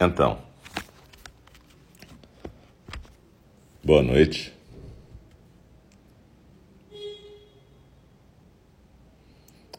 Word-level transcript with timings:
Então, 0.00 0.42
boa 3.84 4.02
noite. 4.02 4.52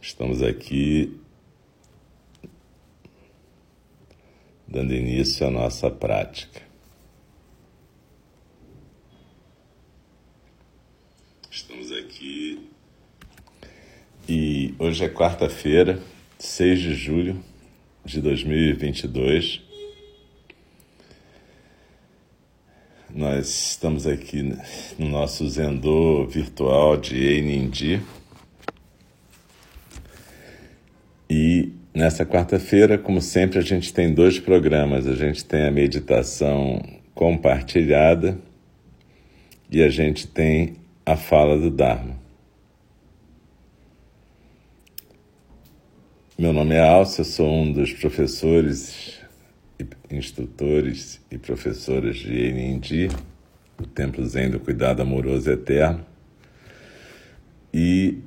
Estamos 0.02 0.42
aqui 0.42 1.20
dando 4.66 4.94
início 4.94 5.46
à 5.46 5.52
nossa 5.52 5.92
prática. 5.92 6.62
Estamos 11.52 11.92
aqui 11.92 12.70
e 14.28 14.74
hoje 14.80 15.04
é 15.06 15.10
quarta-feira, 15.10 16.00
6 16.40 16.80
de 16.80 16.94
julho 16.96 17.44
de 18.04 18.20
2022. 18.22 19.62
Nós 23.14 23.48
estamos 23.48 24.08
aqui 24.08 24.42
no 24.98 25.10
nosso 25.10 25.48
Zendô 25.48 26.26
virtual 26.26 26.98
de 26.98 27.16
Einindi. 27.16 28.02
E 31.30 31.72
nessa 31.94 32.26
quarta-feira, 32.26 32.98
como 32.98 33.22
sempre, 33.22 33.60
a 33.60 33.62
gente 33.62 33.94
tem 33.94 34.14
dois 34.14 34.40
programas. 34.40 35.08
A 35.08 35.16
gente 35.16 35.46
tem 35.46 35.66
a 35.66 35.72
meditação 35.72 36.82
compartilhada 37.14 38.38
e 39.72 39.82
a 39.82 39.90
gente 39.90 40.28
tem 40.28 40.74
a 41.06 41.16
fala 41.16 41.58
do 41.58 41.70
Dharma. 41.70 42.25
Meu 46.38 46.52
nome 46.52 46.76
é 46.76 46.82
Alcio, 46.82 47.22
eu 47.22 47.26
sou 47.26 47.50
um 47.50 47.72
dos 47.72 47.94
professores, 47.94 49.22
instrutores 50.12 51.22
e 51.32 51.38
professoras 51.38 52.18
de 52.18 52.34
Enindi, 52.34 53.08
o 53.80 53.88
Templo 53.88 54.26
Zen 54.26 54.50
do 54.50 54.60
Cuidado 54.60 55.02
Amoroso 55.02 55.50
Eterno. 55.50 56.06
E 57.74 58.18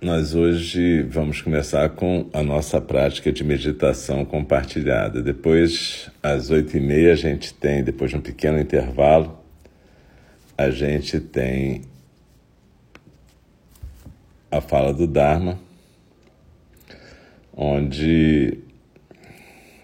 nós 0.00 0.34
hoje 0.34 1.02
vamos 1.02 1.42
começar 1.42 1.90
com 1.90 2.30
a 2.32 2.42
nossa 2.42 2.80
prática 2.80 3.30
de 3.30 3.44
meditação 3.44 4.24
compartilhada. 4.24 5.20
Depois, 5.20 6.10
às 6.22 6.48
oito 6.48 6.74
e 6.74 6.80
meia, 6.80 7.12
a 7.12 7.16
gente 7.16 7.52
tem, 7.52 7.84
depois 7.84 8.10
de 8.10 8.16
um 8.16 8.22
pequeno 8.22 8.58
intervalo, 8.58 9.38
a 10.56 10.70
gente 10.70 11.20
tem 11.20 11.82
a 14.50 14.62
fala 14.62 14.90
do 14.90 15.06
Dharma 15.06 15.62
onde 17.56 18.58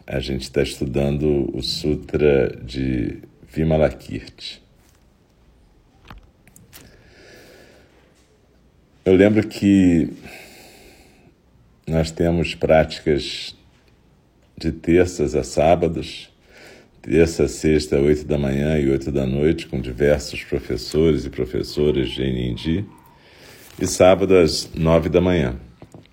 a 0.06 0.18
gente 0.18 0.42
está 0.42 0.62
estudando 0.62 1.48
o 1.56 1.62
Sutra 1.62 2.48
de 2.64 3.18
Vimalakirti. 3.48 4.60
Eu 9.04 9.14
lembro 9.14 9.46
que 9.46 10.10
nós 11.86 12.10
temos 12.10 12.54
práticas 12.54 13.56
de 14.56 14.72
terças 14.72 15.34
a 15.34 15.42
sábados, 15.42 16.28
terça, 17.00 17.48
sexta, 17.48 17.98
oito 17.98 18.24
da 18.24 18.36
manhã 18.36 18.78
e 18.78 18.90
oito 18.90 19.10
da 19.10 19.26
noite, 19.26 19.66
com 19.66 19.80
diversos 19.80 20.42
professores 20.44 21.24
e 21.24 21.30
professoras 21.30 22.10
de 22.10 22.22
Nindi, 22.22 22.84
e 23.80 23.86
sábado 23.86 24.36
às 24.36 24.70
nove 24.74 25.08
da 25.08 25.20
manhã. 25.20 25.56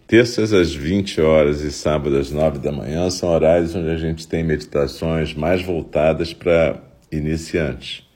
Terças 0.08 0.54
às 0.54 0.74
20 0.74 1.20
horas 1.20 1.60
e 1.64 1.70
sábados 1.70 2.18
às 2.18 2.32
9 2.32 2.60
da 2.60 2.72
manhã 2.72 3.10
são 3.10 3.28
horários 3.28 3.76
onde 3.76 3.90
a 3.90 3.98
gente 3.98 4.26
tem 4.26 4.42
meditações 4.42 5.34
mais 5.34 5.62
voltadas 5.62 6.34
para 6.34 6.82
iniciantes. 7.12 8.08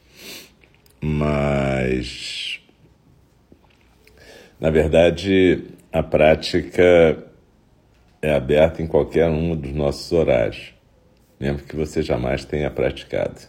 Mas, 1.01 2.61
na 4.57 4.69
verdade, 4.69 5.65
a 5.91 6.01
prática 6.01 7.21
é 8.21 8.33
aberta 8.33 8.81
em 8.81 8.87
qualquer 8.87 9.27
um 9.27 9.53
dos 9.53 9.73
nossos 9.73 10.09
horários, 10.13 10.73
mesmo 11.37 11.59
que 11.59 11.75
você 11.75 12.01
jamais 12.01 12.45
tenha 12.45 12.71
praticado. 12.71 13.41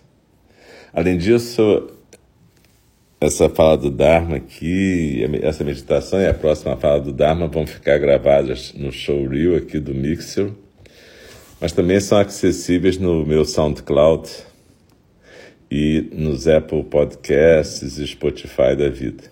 Além 0.92 1.16
disso, 1.16 1.96
essa 3.24 3.48
fala 3.48 3.76
do 3.76 3.88
Dharma 3.88 4.36
aqui, 4.36 5.24
essa 5.42 5.62
meditação 5.62 6.20
e 6.20 6.26
a 6.26 6.34
próxima 6.34 6.76
fala 6.76 7.00
do 7.00 7.12
Dharma 7.12 7.46
vão 7.46 7.64
ficar 7.64 7.96
gravadas 7.98 8.74
no 8.74 8.90
showreel 8.90 9.54
aqui 9.54 9.78
do 9.78 9.94
Mixer, 9.94 10.50
mas 11.60 11.70
também 11.70 12.00
são 12.00 12.18
acessíveis 12.18 12.98
no 12.98 13.24
meu 13.24 13.44
SoundCloud 13.44 14.28
e 15.70 16.10
nos 16.12 16.48
Apple 16.48 16.82
Podcasts 16.82 17.96
e 17.96 18.06
Spotify 18.08 18.74
da 18.76 18.88
vida. 18.88 19.22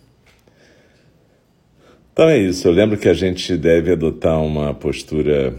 Então 2.13 2.29
é 2.29 2.39
isso, 2.39 2.69
eu 2.69 2.73
lembro 2.73 2.97
que 2.97 3.09
a 3.09 3.15
gente 3.15 3.57
deve 3.57 3.91
adotar 3.91 4.41
uma 4.41 4.73
postura 4.73 5.53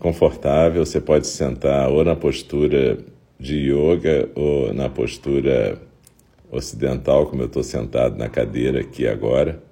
confortável, 0.00 0.84
você 0.84 1.00
pode 1.00 1.28
sentar 1.28 1.90
ou 1.90 2.04
na 2.04 2.16
postura 2.16 2.98
de 3.38 3.70
yoga 3.70 4.28
ou 4.34 4.74
na 4.74 4.88
postura 4.88 5.80
ocidental, 6.54 7.26
como 7.26 7.42
eu 7.42 7.46
estou 7.46 7.62
sentado 7.62 8.16
na 8.16 8.28
cadeira 8.28 8.80
aqui 8.80 9.06
agora. 9.06 9.62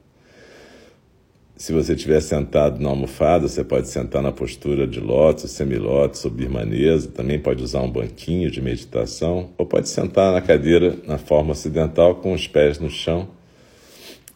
Se 1.57 1.73
você 1.73 1.95
estiver 1.95 2.21
sentado 2.21 2.81
na 2.81 2.89
almofada, 2.89 3.47
você 3.47 3.63
pode 3.63 3.87
sentar 3.87 4.21
na 4.21 4.33
postura 4.33 4.85
de 4.85 4.99
lótus, 4.99 5.53
semilótus 5.53 6.25
ou 6.25 6.31
birmanesa, 6.31 7.09
também 7.09 7.39
pode 7.39 7.63
usar 7.63 7.83
um 7.83 7.91
banquinho 7.91 8.51
de 8.51 8.61
meditação, 8.61 9.51
ou 9.57 9.65
pode 9.65 9.89
sentar 9.89 10.33
na 10.33 10.41
cadeira 10.41 10.97
na 11.07 11.19
forma 11.19 11.53
ocidental 11.53 12.17
com 12.17 12.33
os 12.33 12.49
pés 12.49 12.81
no 12.81 12.91
chão, 12.91 13.29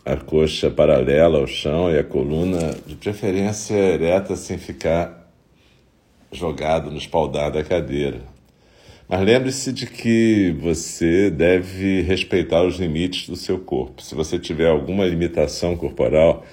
a 0.04 0.14
coxa 0.14 0.70
paralela 0.70 1.38
ao 1.38 1.48
chão 1.48 1.90
e 1.90 1.98
a 1.98 2.04
coluna, 2.04 2.76
de 2.86 2.94
preferência 2.94 3.74
ereta, 3.74 4.36
sem 4.36 4.56
ficar 4.56 5.28
jogado 6.30 6.92
no 6.92 6.98
espaldar 6.98 7.50
da 7.50 7.64
cadeira. 7.64 8.35
Mas 9.08 9.20
lembre-se 9.20 9.72
de 9.72 9.86
que 9.86 10.56
você 10.58 11.30
deve 11.30 12.02
respeitar 12.02 12.64
os 12.64 12.76
limites 12.76 13.28
do 13.28 13.36
seu 13.36 13.58
corpo. 13.58 14.02
Se 14.02 14.16
você 14.16 14.36
tiver 14.36 14.68
alguma 14.68 15.04
limitação 15.04 15.76
corporal 15.76 16.44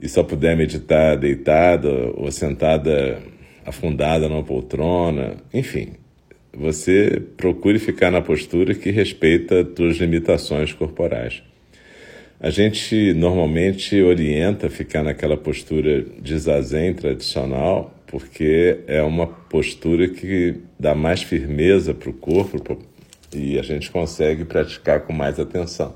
e 0.00 0.08
só 0.08 0.22
puder 0.22 0.56
meditar 0.56 1.18
deitada 1.18 1.90
ou 2.14 2.32
sentada 2.32 3.22
afundada 3.66 4.30
numa 4.30 4.42
poltrona, 4.42 5.36
enfim, 5.52 5.90
você 6.56 7.22
procure 7.36 7.78
ficar 7.78 8.10
na 8.10 8.22
postura 8.22 8.74
que 8.74 8.90
respeita 8.90 9.68
suas 9.76 9.98
limitações 9.98 10.72
corporais. 10.72 11.42
A 12.40 12.48
gente 12.48 13.12
normalmente 13.12 14.00
orienta 14.00 14.70
ficar 14.70 15.02
naquela 15.02 15.36
postura 15.36 16.02
de 16.02 16.38
zazen 16.38 16.94
tradicional, 16.94 17.94
porque 18.06 18.78
é 18.86 19.02
uma 19.02 19.26
postura 19.26 20.08
que 20.08 20.56
dá 20.80 20.94
mais 20.94 21.22
firmeza 21.22 21.92
para 21.92 22.08
o 22.08 22.12
corpo 22.14 22.78
e 23.34 23.58
a 23.58 23.62
gente 23.62 23.90
consegue 23.90 24.46
praticar 24.46 25.02
com 25.02 25.12
mais 25.12 25.38
atenção. 25.38 25.94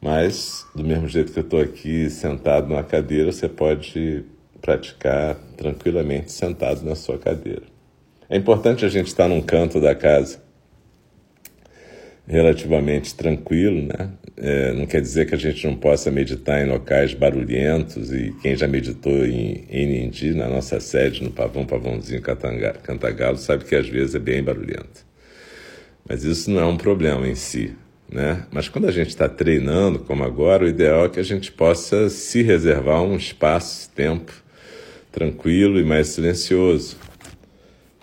Mas, 0.00 0.66
do 0.74 0.82
mesmo 0.82 1.06
jeito 1.08 1.32
que 1.32 1.38
eu 1.38 1.44
estou 1.44 1.60
aqui 1.60 2.10
sentado 2.10 2.68
numa 2.68 2.82
cadeira, 2.82 3.30
você 3.30 3.48
pode 3.48 4.24
praticar 4.60 5.36
tranquilamente 5.56 6.32
sentado 6.32 6.84
na 6.84 6.96
sua 6.96 7.18
cadeira. 7.18 7.62
É 8.28 8.36
importante 8.36 8.84
a 8.84 8.88
gente 8.88 9.06
estar 9.06 9.28
num 9.28 9.40
canto 9.40 9.80
da 9.80 9.94
casa 9.94 10.42
relativamente 12.26 13.14
tranquilo, 13.14 13.82
né? 13.82 14.10
É, 14.36 14.72
não 14.72 14.86
quer 14.86 15.00
dizer 15.00 15.26
que 15.26 15.34
a 15.34 15.38
gente 15.38 15.64
não 15.66 15.76
possa 15.76 16.10
meditar 16.10 16.64
em 16.64 16.68
locais 16.68 17.14
barulhentos 17.14 18.12
e 18.12 18.34
quem 18.42 18.56
já 18.56 18.66
meditou 18.66 19.24
em 19.24 19.64
Inindi, 19.70 20.34
na 20.34 20.48
nossa 20.48 20.80
sede, 20.80 21.22
no 21.22 21.30
Pavão 21.30 21.64
Pavãozinho 21.64 22.20
Cantagalo, 22.22 23.36
sabe 23.36 23.64
que 23.64 23.76
às 23.76 23.88
vezes 23.88 24.14
é 24.14 24.18
bem 24.18 24.42
barulhento. 24.42 25.06
Mas 26.08 26.24
isso 26.24 26.50
não 26.50 26.60
é 26.60 26.66
um 26.66 26.76
problema 26.76 27.28
em 27.28 27.34
si, 27.34 27.74
né? 28.10 28.44
Mas 28.50 28.68
quando 28.68 28.86
a 28.88 28.92
gente 28.92 29.08
está 29.08 29.28
treinando, 29.28 30.00
como 30.00 30.24
agora, 30.24 30.64
o 30.64 30.68
ideal 30.68 31.06
é 31.06 31.08
que 31.08 31.20
a 31.20 31.24
gente 31.24 31.52
possa 31.52 32.08
se 32.08 32.42
reservar 32.42 33.02
um 33.02 33.16
espaço, 33.16 33.90
tempo 33.94 34.32
tranquilo 35.12 35.78
e 35.78 35.84
mais 35.84 36.08
silencioso. 36.08 36.96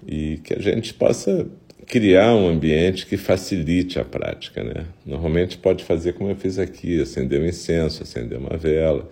E 0.08 0.38
que 0.44 0.54
a 0.54 0.60
gente 0.60 0.94
possa 0.94 1.48
criar 1.92 2.34
um 2.34 2.48
ambiente 2.48 3.06
que 3.06 3.18
facilite 3.18 4.00
a 4.00 4.06
prática, 4.06 4.64
né? 4.64 4.86
Normalmente 5.06 5.58
pode 5.58 5.84
fazer 5.84 6.14
como 6.14 6.30
eu 6.30 6.38
fiz 6.38 6.58
aqui, 6.58 7.02
acender 7.02 7.42
um 7.42 7.46
incenso, 7.46 8.02
acender 8.02 8.38
uma 8.38 8.56
vela, 8.56 9.10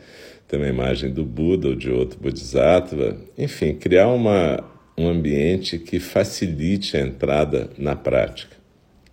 ter 0.48 0.56
uma 0.56 0.68
imagem 0.70 1.12
do 1.12 1.26
Buda 1.26 1.68
ou 1.68 1.76
de 1.76 1.92
outro 1.92 2.18
Bodhisattva, 2.18 3.18
enfim, 3.38 3.74
criar 3.74 4.08
uma, 4.08 4.64
um 4.98 5.10
ambiente 5.10 5.78
que 5.78 6.00
facilite 6.00 6.96
a 6.96 7.02
entrada 7.02 7.70
na 7.78 7.98
prática. 7.98 8.56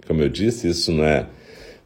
Como 0.07 0.23
eu 0.23 0.29
disse, 0.29 0.69
isso 0.69 0.93
não 0.93 1.05
é 1.05 1.27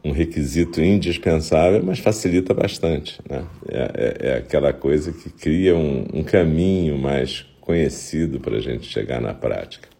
um 0.05 0.11
requisito 0.11 0.79
indispensável, 0.79 1.81
mas 1.83 1.97
facilita 1.97 2.53
bastante. 2.53 3.19
Né? 3.27 3.43
É, 3.67 3.79
é, 3.79 4.29
é 4.29 4.37
aquela 4.37 4.71
coisa 4.71 5.11
que 5.11 5.31
cria 5.31 5.75
um, 5.75 6.05
um 6.13 6.23
caminho 6.23 6.95
mais 6.95 7.43
conhecido 7.59 8.39
para 8.39 8.57
a 8.57 8.61
gente 8.61 8.85
chegar 8.85 9.19
na 9.19 9.33
prática. 9.33 9.90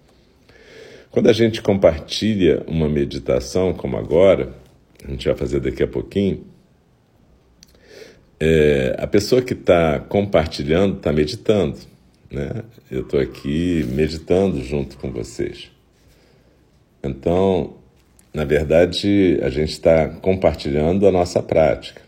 Quando 1.12 1.28
a 1.28 1.34
gente 1.34 1.62
compartilha 1.62 2.64
uma 2.66 2.88
meditação, 2.88 3.74
como 3.74 3.98
agora, 3.98 4.54
a 5.06 5.12
gente 5.12 5.28
vai 5.28 5.36
fazer 5.36 5.60
daqui 5.60 5.84
a 5.84 5.88
pouquinho, 5.88 6.46
é, 8.40 8.96
a 8.98 9.06
pessoa 9.06 9.42
que 9.42 9.52
está 9.52 10.00
compartilhando 10.00 10.98
está 10.98 11.12
meditando. 11.12 11.78
Né? 12.32 12.64
Eu 12.90 13.02
estou 13.02 13.20
aqui 13.20 13.86
meditando 13.90 14.64
junto 14.64 14.98
com 14.98 15.12
vocês. 15.12 15.70
Então, 17.04 17.74
na 18.34 18.46
verdade, 18.46 19.38
a 19.44 19.50
gente 19.50 19.74
está 19.74 20.08
compartilhando 20.08 21.06
a 21.06 21.12
nossa 21.12 21.44
prática. 21.44 22.02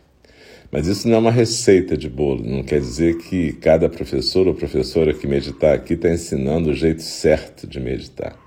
Mas 0.71 0.87
isso 0.87 1.09
não 1.09 1.17
é 1.17 1.19
uma 1.19 1.31
receita 1.31 1.97
de 1.97 2.09
bolo, 2.09 2.41
não 2.41 2.63
quer 2.63 2.79
dizer 2.79 3.17
que 3.17 3.51
cada 3.53 3.89
professor 3.89 4.47
ou 4.47 4.53
professora 4.53 5.13
que 5.13 5.27
meditar 5.27 5.75
aqui 5.75 5.93
está 5.93 6.09
ensinando 6.09 6.69
o 6.69 6.73
jeito 6.73 7.03
certo 7.03 7.67
de 7.67 7.81
meditar. 7.81 8.42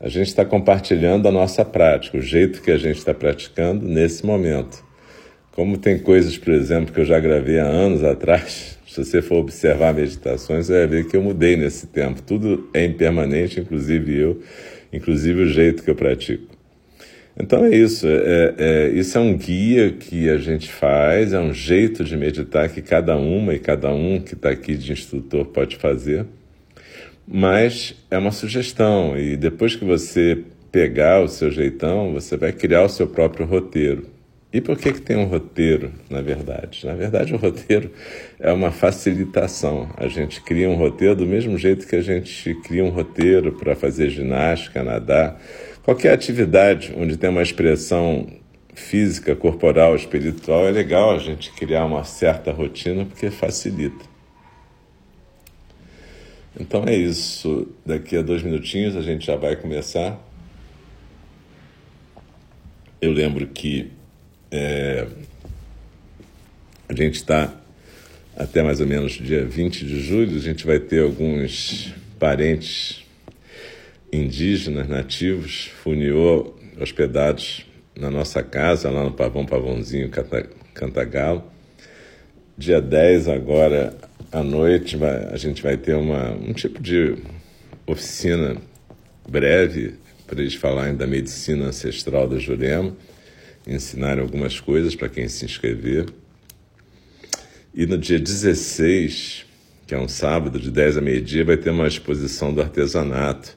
A 0.00 0.08
gente 0.08 0.28
está 0.28 0.44
compartilhando 0.44 1.26
a 1.26 1.32
nossa 1.32 1.64
prática, 1.64 2.18
o 2.18 2.22
jeito 2.22 2.62
que 2.62 2.70
a 2.70 2.78
gente 2.78 2.98
está 2.98 3.12
praticando 3.12 3.84
nesse 3.84 4.24
momento. 4.24 4.84
Como 5.50 5.76
tem 5.76 5.98
coisas, 5.98 6.38
por 6.38 6.54
exemplo, 6.54 6.94
que 6.94 7.00
eu 7.00 7.04
já 7.04 7.18
gravei 7.18 7.58
há 7.58 7.66
anos 7.66 8.04
atrás, 8.04 8.78
se 8.86 9.04
você 9.04 9.20
for 9.20 9.38
observar 9.38 9.92
meditações, 9.92 10.66
você 10.66 10.72
vai 10.72 10.86
ver 10.86 11.08
que 11.08 11.16
eu 11.16 11.22
mudei 11.22 11.56
nesse 11.56 11.88
tempo. 11.88 12.22
Tudo 12.22 12.70
é 12.72 12.84
impermanente, 12.84 13.58
inclusive 13.58 14.16
eu, 14.16 14.40
inclusive 14.92 15.42
o 15.42 15.48
jeito 15.48 15.82
que 15.82 15.90
eu 15.90 15.96
pratico. 15.96 16.56
Então 17.36 17.64
é 17.64 17.70
isso, 17.70 18.06
é, 18.06 18.54
é, 18.56 18.88
isso 18.90 19.18
é 19.18 19.20
um 19.20 19.36
guia 19.36 19.92
que 19.92 20.28
a 20.28 20.38
gente 20.38 20.70
faz, 20.70 21.32
é 21.32 21.40
um 21.40 21.52
jeito 21.52 22.04
de 22.04 22.16
meditar 22.16 22.68
que 22.68 22.82
cada 22.82 23.16
uma 23.16 23.52
e 23.52 23.58
cada 23.58 23.92
um 23.92 24.20
que 24.20 24.34
está 24.34 24.50
aqui 24.50 24.76
de 24.76 24.92
instrutor 24.92 25.46
pode 25.46 25.76
fazer, 25.76 26.24
mas 27.30 27.94
é 28.10 28.16
uma 28.16 28.32
sugestão 28.32 29.18
e 29.18 29.36
depois 29.36 29.76
que 29.76 29.84
você 29.84 30.42
pegar 30.72 31.22
o 31.22 31.28
seu 31.28 31.50
jeitão, 31.50 32.12
você 32.12 32.36
vai 32.36 32.52
criar 32.52 32.84
o 32.84 32.88
seu 32.88 33.06
próprio 33.06 33.46
roteiro. 33.46 34.06
E 34.50 34.62
por 34.62 34.78
que, 34.78 34.94
que 34.94 35.02
tem 35.02 35.16
um 35.16 35.26
roteiro, 35.26 35.92
na 36.08 36.22
verdade? 36.22 36.86
Na 36.86 36.94
verdade, 36.94 37.34
o 37.34 37.36
roteiro 37.36 37.90
é 38.40 38.50
uma 38.50 38.70
facilitação. 38.70 39.90
A 39.94 40.08
gente 40.08 40.40
cria 40.40 40.70
um 40.70 40.76
roteiro 40.76 41.16
do 41.16 41.26
mesmo 41.26 41.58
jeito 41.58 41.86
que 41.86 41.96
a 41.96 42.00
gente 42.00 42.54
cria 42.62 42.82
um 42.82 42.88
roteiro 42.88 43.52
para 43.52 43.76
fazer 43.76 44.08
ginástica, 44.08 44.82
nadar 44.82 45.38
Qualquer 45.88 46.12
atividade 46.12 46.92
onde 46.98 47.16
tem 47.16 47.30
uma 47.30 47.40
expressão 47.40 48.26
física, 48.74 49.34
corporal, 49.34 49.96
espiritual, 49.96 50.68
é 50.68 50.70
legal 50.70 51.12
a 51.12 51.18
gente 51.18 51.50
criar 51.52 51.86
uma 51.86 52.04
certa 52.04 52.52
rotina 52.52 53.06
porque 53.06 53.30
facilita. 53.30 54.04
Então 56.58 56.84
é 56.84 56.94
isso. 56.94 57.68
Daqui 57.86 58.16
a 58.16 58.22
dois 58.22 58.42
minutinhos 58.42 58.96
a 58.96 59.02
gente 59.02 59.26
já 59.26 59.36
vai 59.36 59.56
começar. 59.56 60.18
Eu 63.00 63.12
lembro 63.12 63.46
que 63.46 63.92
é, 64.50 65.06
a 66.88 66.94
gente 66.94 67.14
está 67.14 67.54
até 68.36 68.62
mais 68.62 68.80
ou 68.80 68.86
menos 68.86 69.12
dia 69.12 69.44
20 69.44 69.84
de 69.84 70.00
julho, 70.00 70.36
a 70.36 70.40
gente 70.40 70.64
vai 70.66 70.78
ter 70.78 71.02
alguns 71.02 71.92
parentes 72.18 73.04
indígenas 74.12 74.88
nativos, 74.88 75.66
Funiô, 75.82 76.54
hospedados 76.80 77.66
na 77.96 78.10
nossa 78.10 78.42
casa, 78.42 78.90
lá 78.90 79.04
no 79.04 79.12
Pavão 79.12 79.44
Pavãozinho 79.44 80.10
Cantagalo. 80.72 81.44
Dia 82.58 82.80
10, 82.80 83.28
agora 83.28 83.96
à 84.32 84.42
noite, 84.42 84.98
a 85.30 85.36
gente 85.36 85.62
vai 85.62 85.76
ter 85.76 85.94
uma, 85.94 86.32
um 86.32 86.52
tipo 86.52 86.82
de 86.82 87.14
oficina 87.86 88.56
breve 89.28 89.94
para 90.26 90.40
eles 90.40 90.56
falarem 90.56 90.96
da 90.96 91.06
medicina 91.06 91.66
ancestral 91.66 92.28
da 92.28 92.36
Jurema, 92.36 92.96
ensinarem 93.64 94.20
algumas 94.20 94.58
coisas 94.58 94.96
para 94.96 95.08
quem 95.08 95.28
se 95.28 95.44
inscrever. 95.44 96.06
E 97.72 97.86
no 97.86 97.96
dia 97.96 98.18
16, 98.18 99.46
que 99.86 99.94
é 99.94 99.98
um 100.00 100.08
sábado, 100.08 100.58
de 100.58 100.72
10 100.72 100.96
a 100.96 101.00
meio-dia, 101.00 101.44
vai 101.44 101.56
ter 101.56 101.70
uma 101.70 101.86
exposição 101.86 102.52
do 102.52 102.60
artesanato 102.60 103.56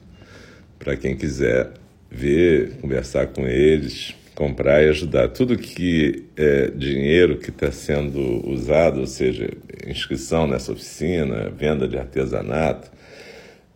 para 0.78 0.96
quem 0.96 1.16
quiser 1.16 1.72
ver, 2.08 2.76
conversar 2.80 3.26
com 3.26 3.48
eles, 3.48 4.14
comprar 4.34 4.82
e 4.82 4.88
ajudar. 4.88 5.28
Tudo 5.28 5.56
que 5.56 6.24
é 6.36 6.70
dinheiro 6.70 7.38
que 7.38 7.50
está 7.50 7.70
sendo 7.70 8.48
usado, 8.48 9.00
ou 9.00 9.06
seja, 9.06 9.50
inscrição 9.86 10.46
nessa 10.46 10.72
oficina, 10.72 11.50
venda 11.50 11.86
de 11.86 11.98
artesanato, 11.98 12.90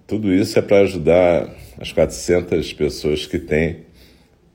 tudo 0.07 0.33
isso 0.33 0.59
é 0.59 0.63
para 0.63 0.81
ajudar 0.83 1.49
as 1.81 1.93
400 1.93 2.73
pessoas 2.73 3.27
que 3.27 3.39
tem 3.39 3.87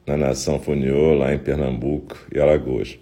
na 0.08 0.18
Nação 0.18 0.60
Funiô, 0.60 1.14
lá 1.14 1.34
em 1.34 1.40
Pernambuco 1.40 2.18
e 2.34 2.40
Alagoas. 2.40 2.98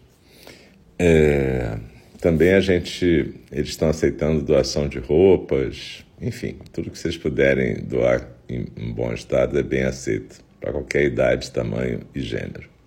É, 0.98 1.78
também 2.20 2.54
a 2.54 2.60
gente, 2.60 3.34
eles 3.52 3.70
estão 3.70 3.90
aceitando 3.90 4.44
doação 4.44 4.90
de 4.90 5.00
roupas, 5.00 6.04
enfim, 6.22 6.58
tudo 6.74 6.92
que 6.92 6.98
vocês 6.98 7.16
puderem 7.16 7.76
doar 7.76 8.28
em, 8.50 8.66
em 8.76 8.92
bom 8.92 9.14
estado 9.14 9.58
é 9.58 9.64
bem 9.64 9.84
aceito 9.84 10.44
para 10.60 10.74
qualquer 10.74 11.06
idade, 11.06 11.52
tamanho 11.52 12.02
e 12.14 12.20
gênero. 12.20 12.79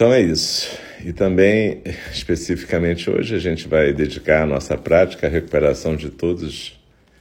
Então 0.00 0.14
é 0.14 0.22
isso. 0.22 0.78
E 1.04 1.12
também, 1.12 1.82
especificamente 2.10 3.10
hoje, 3.10 3.34
a 3.34 3.38
gente 3.38 3.68
vai 3.68 3.92
dedicar 3.92 4.44
a 4.44 4.46
nossa 4.46 4.74
prática 4.74 5.26
à 5.26 5.30
recuperação 5.30 5.94
de 5.94 6.08
todos 6.08 6.80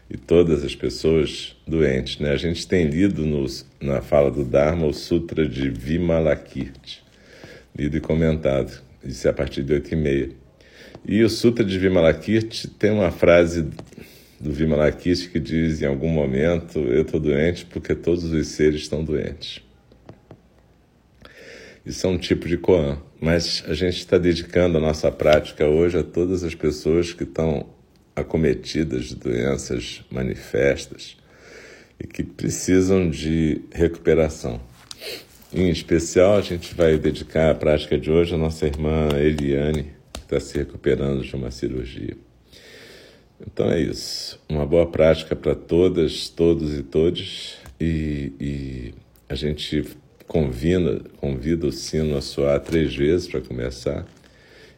e 0.09 0.15
todas 0.15 0.63
as 0.63 0.73
pessoas 0.75 1.57
doentes. 1.67 2.19
Né? 2.19 2.31
A 2.31 2.37
gente 2.37 2.65
tem 2.65 2.87
lido 2.87 3.25
na 3.81 4.01
fala 4.01 4.31
do 4.31 4.45
Dharma 4.45 4.87
o 4.87 4.93
Sutra 4.93 5.45
de 5.45 5.69
Vimalakirti, 5.69 7.03
lido 7.77 7.97
e 7.97 7.99
comentado. 7.99 8.81
Isso 9.03 9.27
é 9.27 9.31
a 9.31 9.33
partir 9.33 9.61
de 9.61 9.73
8 9.73 9.93
e 9.93 9.97
meia. 9.97 10.29
E 11.05 11.21
o 11.21 11.29
Sutra 11.29 11.65
de 11.65 11.77
Vimalakirti 11.77 12.69
tem 12.69 12.91
uma 12.91 13.11
frase 13.11 13.67
do 14.39 14.53
Vimalakirti 14.53 15.27
que 15.27 15.39
diz 15.41 15.81
em 15.81 15.85
algum 15.85 16.07
momento 16.07 16.79
eu 16.79 17.01
estou 17.01 17.19
doente 17.19 17.65
porque 17.65 17.93
todos 17.93 18.23
os 18.23 18.47
seres 18.47 18.79
estão 18.79 19.03
doentes. 19.03 19.67
Isso 21.85 22.05
é 22.05 22.09
um 22.09 22.17
tipo 22.17 22.47
de 22.47 22.57
Koan, 22.57 22.99
mas 23.19 23.63
a 23.67 23.73
gente 23.73 23.97
está 23.97 24.17
dedicando 24.17 24.77
a 24.77 24.81
nossa 24.81 25.11
prática 25.11 25.65
hoje 25.67 25.97
a 25.97 26.03
todas 26.03 26.43
as 26.43 26.53
pessoas 26.53 27.13
que 27.13 27.23
estão 27.23 27.67
acometidas 28.15 29.05
de 29.05 29.15
doenças 29.15 30.03
manifestas 30.11 31.17
e 31.99 32.05
que 32.05 32.23
precisam 32.23 33.09
de 33.09 33.61
recuperação. 33.71 34.61
Em 35.51 35.69
especial, 35.69 36.37
a 36.37 36.41
gente 36.41 36.75
vai 36.75 36.97
dedicar 36.97 37.49
a 37.49 37.55
prática 37.55 37.97
de 37.97 38.11
hoje 38.11 38.35
à 38.35 38.37
nossa 38.37 38.67
irmã 38.67 39.09
Eliane, 39.17 39.93
que 40.13 40.19
está 40.19 40.39
se 40.39 40.57
recuperando 40.57 41.23
de 41.23 41.35
uma 41.35 41.49
cirurgia. 41.49 42.15
Então 43.45 43.71
é 43.71 43.79
isso. 43.79 44.39
Uma 44.47 44.65
boa 44.65 44.85
prática 44.85 45.35
para 45.35 45.55
todas, 45.55 46.29
todos 46.29 46.77
e 46.77 46.83
todes. 46.83 47.57
E, 47.79 48.33
e, 48.39 48.93
a 49.27 49.35
gente 49.35 49.85
convida, 50.29 51.01
convida 51.17 51.65
o 51.65 51.71
sino 51.71 52.15
a 52.15 52.21
soar 52.21 52.59
três 52.59 52.95
vezes 52.95 53.27
para 53.27 53.41
começar 53.41 54.05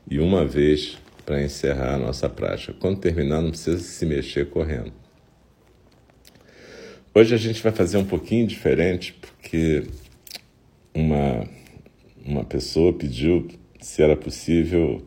e 0.09 0.17
uma 0.17 0.45
vez 0.45 0.97
para 1.25 1.43
encerrar 1.43 1.95
a 1.95 1.97
nossa 1.97 2.29
prática. 2.29 2.73
Quando 2.79 2.99
terminar, 2.99 3.41
não 3.41 3.49
precisa 3.49 3.77
se 3.77 4.05
mexer 4.05 4.49
correndo. 4.49 4.93
Hoje 7.13 7.35
a 7.35 7.37
gente 7.37 7.61
vai 7.61 7.73
fazer 7.73 7.97
um 7.97 8.05
pouquinho 8.05 8.47
diferente, 8.47 9.13
porque 9.19 9.83
uma, 10.95 11.45
uma 12.25 12.45
pessoa 12.45 12.93
pediu 12.93 13.49
se 13.81 14.01
era 14.01 14.15
possível 14.15 15.05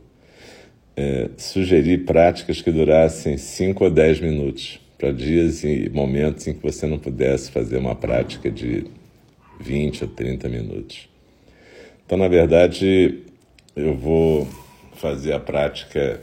é, 0.94 1.30
sugerir 1.38 2.04
práticas 2.04 2.60
que 2.60 2.70
durassem 2.70 3.38
5 3.38 3.82
ou 3.82 3.90
10 3.90 4.20
minutos, 4.20 4.78
para 4.98 5.10
dias 5.10 5.64
e 5.64 5.88
momentos 5.88 6.46
em 6.46 6.52
que 6.52 6.62
você 6.62 6.86
não 6.86 6.98
pudesse 6.98 7.50
fazer 7.50 7.78
uma 7.78 7.94
prática 7.94 8.50
de 8.50 8.84
20 9.60 10.04
ou 10.04 10.10
30 10.10 10.48
minutos. 10.48 11.08
Então, 12.04 12.18
na 12.18 12.28
verdade, 12.28 13.22
eu 13.74 13.96
vou 13.96 14.46
fazer 14.94 15.32
a 15.32 15.40
prática 15.40 16.20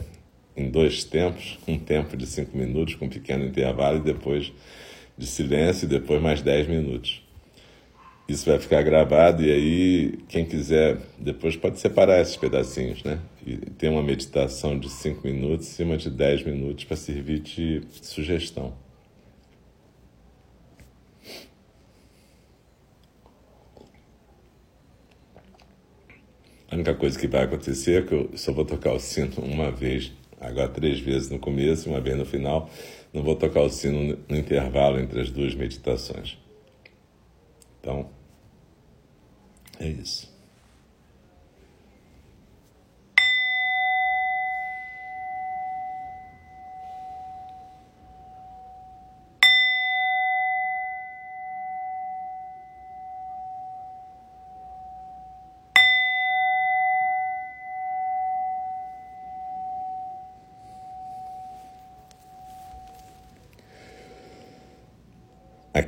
em 0.56 0.70
dois 0.70 1.04
tempos, 1.04 1.58
um 1.68 1.78
tempo 1.78 2.16
de 2.16 2.26
5 2.26 2.56
minutos 2.56 2.96
com 2.96 3.06
um 3.06 3.10
pequeno 3.10 3.46
intervalo 3.46 3.98
e 3.98 4.02
depois 4.02 4.52
de 5.18 5.26
silêncio 5.26 5.86
e 5.86 5.90
depois 5.90 6.22
mais 6.22 6.42
10 6.42 6.68
minutos. 6.68 7.22
Isso 8.28 8.50
vai 8.50 8.60
ficar 8.60 8.82
gravado 8.82 9.44
e 9.44 9.52
aí 9.52 10.20
quem 10.30 10.46
quiser 10.46 10.98
depois 11.18 11.56
pode 11.56 11.80
separar 11.80 12.22
esses 12.22 12.38
pedacinhos, 12.38 13.04
né? 13.04 13.20
E 13.46 13.58
ter 13.58 13.90
uma 13.90 14.04
meditação 14.04 14.80
de 14.80 14.90
5 14.90 15.28
minutos 15.28 15.78
e 15.80 15.84
uma 15.84 15.98
de 15.98 16.10
10 16.10 16.44
minutos 16.44 16.86
para 16.86 16.96
servir 16.96 17.40
de 17.40 17.82
sugestão. 18.02 18.74
A 26.72 26.76
única 26.76 26.96
coisa 26.96 27.20
que 27.20 27.28
vai 27.28 27.44
acontecer 27.44 28.02
é 28.02 28.08
que 28.08 28.14
eu 28.14 28.32
só 28.38 28.54
vou 28.54 28.64
tocar 28.64 28.94
o 28.94 29.00
sino 29.00 29.44
uma 29.44 29.70
vez, 29.70 30.14
agora 30.40 30.70
três 30.70 31.02
vezes 31.02 31.30
no 31.30 31.38
começo 31.38 31.90
e 31.90 31.92
uma 31.92 32.00
vez 32.00 32.18
no 32.18 32.26
final. 32.26 32.70
Não 33.14 33.22
vou 33.22 33.36
tocar 33.36 33.60
o 33.62 33.70
sino 33.70 34.18
no 34.30 34.38
intervalo 34.38 34.98
entre 34.98 35.20
as 35.20 35.30
duas 35.30 35.54
meditações. 35.54 36.38
Então, 37.82 38.10
é 39.82 39.90
isso. 39.90 40.31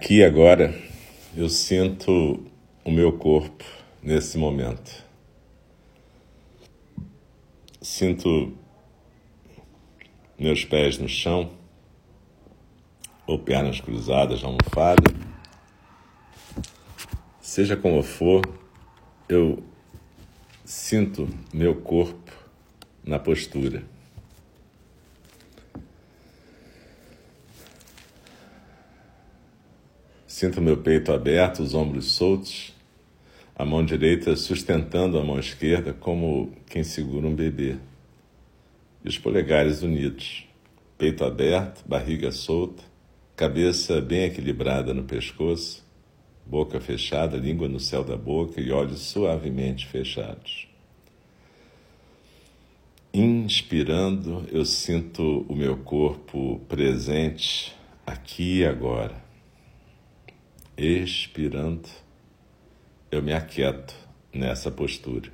Aqui 0.03 0.21
agora 0.21 0.77
eu 1.33 1.47
sinto 1.47 2.45
o 2.83 2.91
meu 2.91 3.13
corpo 3.13 3.63
nesse 4.01 4.37
momento. 4.37 5.01
Sinto 7.81 8.53
meus 10.37 10.65
pés 10.65 10.97
no 10.97 11.07
chão, 11.07 11.51
ou 13.25 13.39
pernas 13.39 13.79
cruzadas 13.79 14.41
na 14.41 14.49
almofada. 14.49 15.09
Seja 17.39 17.77
como 17.77 18.03
for, 18.03 18.41
eu 19.29 19.63
sinto 20.65 21.29
meu 21.53 21.79
corpo 21.79 22.33
na 23.05 23.19
postura. 23.19 23.92
Sinto 30.43 30.59
meu 30.59 30.75
peito 30.75 31.13
aberto, 31.13 31.63
os 31.63 31.73
ombros 31.73 32.15
soltos, 32.15 32.73
a 33.55 33.63
mão 33.63 33.81
direita 33.81 34.35
sustentando 34.35 35.17
a 35.17 35.23
mão 35.23 35.39
esquerda 35.39 35.93
como 35.93 36.51
quem 36.67 36.83
segura 36.83 37.25
um 37.25 37.33
bebê. 37.33 37.77
E 39.05 39.07
os 39.07 39.17
polegares 39.17 39.83
unidos, 39.83 40.45
peito 40.97 41.23
aberto, 41.23 41.87
barriga 41.87 42.29
solta, 42.29 42.83
cabeça 43.37 44.01
bem 44.01 44.25
equilibrada 44.25 44.93
no 44.93 45.05
pescoço, 45.05 45.81
boca 46.45 46.77
fechada, 46.81 47.37
língua 47.37 47.69
no 47.69 47.79
céu 47.79 48.03
da 48.03 48.17
boca 48.17 48.59
e 48.59 48.69
olhos 48.69 48.99
suavemente 48.99 49.87
fechados. 49.87 50.67
Inspirando, 53.13 54.45
eu 54.51 54.65
sinto 54.65 55.45
o 55.47 55.55
meu 55.55 55.77
corpo 55.77 56.59
presente 56.67 57.73
aqui 58.05 58.57
e 58.57 58.65
agora 58.65 59.22
expirando, 60.77 61.89
eu 63.11 63.21
me 63.21 63.33
aquieto 63.33 63.95
nessa 64.33 64.71
postura. 64.71 65.31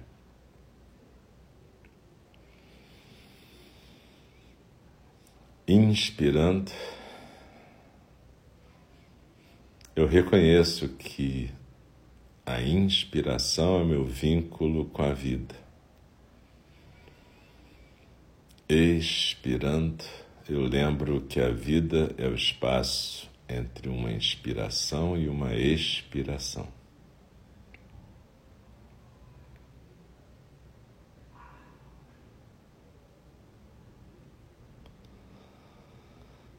Inspirando, 5.68 6.72
eu 9.96 10.08
reconheço 10.08 10.90
que 10.90 11.52
a 12.46 12.62
inspiração 12.62 13.80
é 13.80 13.84
meu 13.84 14.04
vínculo 14.04 14.86
com 14.86 15.04
a 15.04 15.14
vida. 15.14 15.56
Expirando, 18.68 20.04
eu 20.50 20.62
lembro 20.62 21.22
que 21.22 21.40
a 21.40 21.50
vida 21.50 22.14
é 22.18 22.28
o 22.28 22.34
espaço 22.34 23.30
entre 23.50 23.90
uma 23.90 24.12
inspiração 24.12 25.18
e 25.18 25.28
uma 25.28 25.56
expiração. 25.56 26.68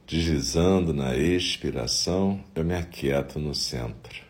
Deslizando 0.05 0.93
na 0.93 1.17
expiração, 1.17 2.43
eu 2.53 2.65
me 2.65 2.75
aquieto 2.75 3.39
no 3.39 3.55
centro. 3.55 4.25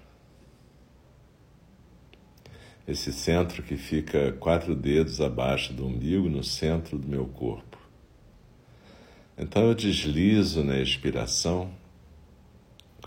Esse 2.87 3.11
centro 3.11 3.63
que 3.63 3.79
fica 3.79 4.33
quatro 4.33 4.75
dedos 4.75 5.23
abaixo 5.23 5.73
do 5.73 5.87
umbigo, 5.87 6.29
no 6.29 6.45
centro 6.45 6.99
do 6.99 7.09
meu 7.09 7.27
corpo. 7.27 7.79
Então 9.39 9.63
eu 9.63 9.75
deslizo 9.75 10.63
na 10.63 10.79
expiração 10.79 11.73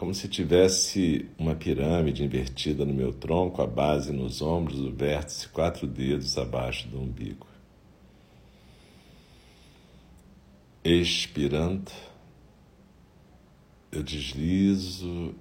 como 0.04 0.14
se 0.14 0.28
tivesse 0.28 1.30
uma 1.38 1.56
pirâmide 1.56 2.26
invertida 2.26 2.84
no 2.84 2.94
meu 2.94 3.14
tronco, 3.14 3.62
a 3.62 3.66
base 3.66 4.12
nos 4.12 4.42
ombros, 4.42 4.78
o 4.82 4.92
vértice 4.92 5.48
quatro 5.48 5.88
dedos 5.88 6.38
abaixo 6.38 6.90
do 6.90 7.00
umbigo. 7.00 7.48
Expirando, 10.84 11.90
eu 13.94 14.04
deslizo 14.04 15.34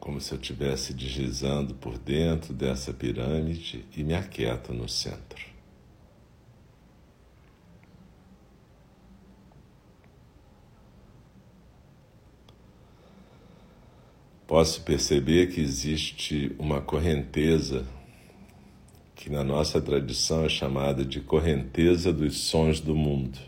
como 0.00 0.18
se 0.18 0.32
eu 0.32 0.40
estivesse 0.40 0.94
deslizando 0.94 1.74
por 1.74 1.98
dentro 1.98 2.54
dessa 2.54 2.94
pirâmide 2.94 3.84
e 3.94 4.02
me 4.02 4.14
aquieto 4.14 4.72
no 4.72 4.88
centro. 4.88 5.44
Posso 14.48 14.80
perceber 14.80 15.52
que 15.52 15.60
existe 15.60 16.56
uma 16.58 16.80
correnteza 16.80 17.86
que 19.14 19.28
na 19.28 19.44
nossa 19.44 19.78
tradição 19.78 20.46
é 20.46 20.48
chamada 20.48 21.04
de 21.04 21.20
correnteza 21.20 22.10
dos 22.14 22.38
sons 22.38 22.80
do 22.80 22.96
mundo. 22.96 23.38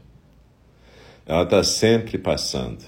Ela 1.25 1.45
está 1.45 1.65
sempre 1.65 2.19
passando. 2.19 2.85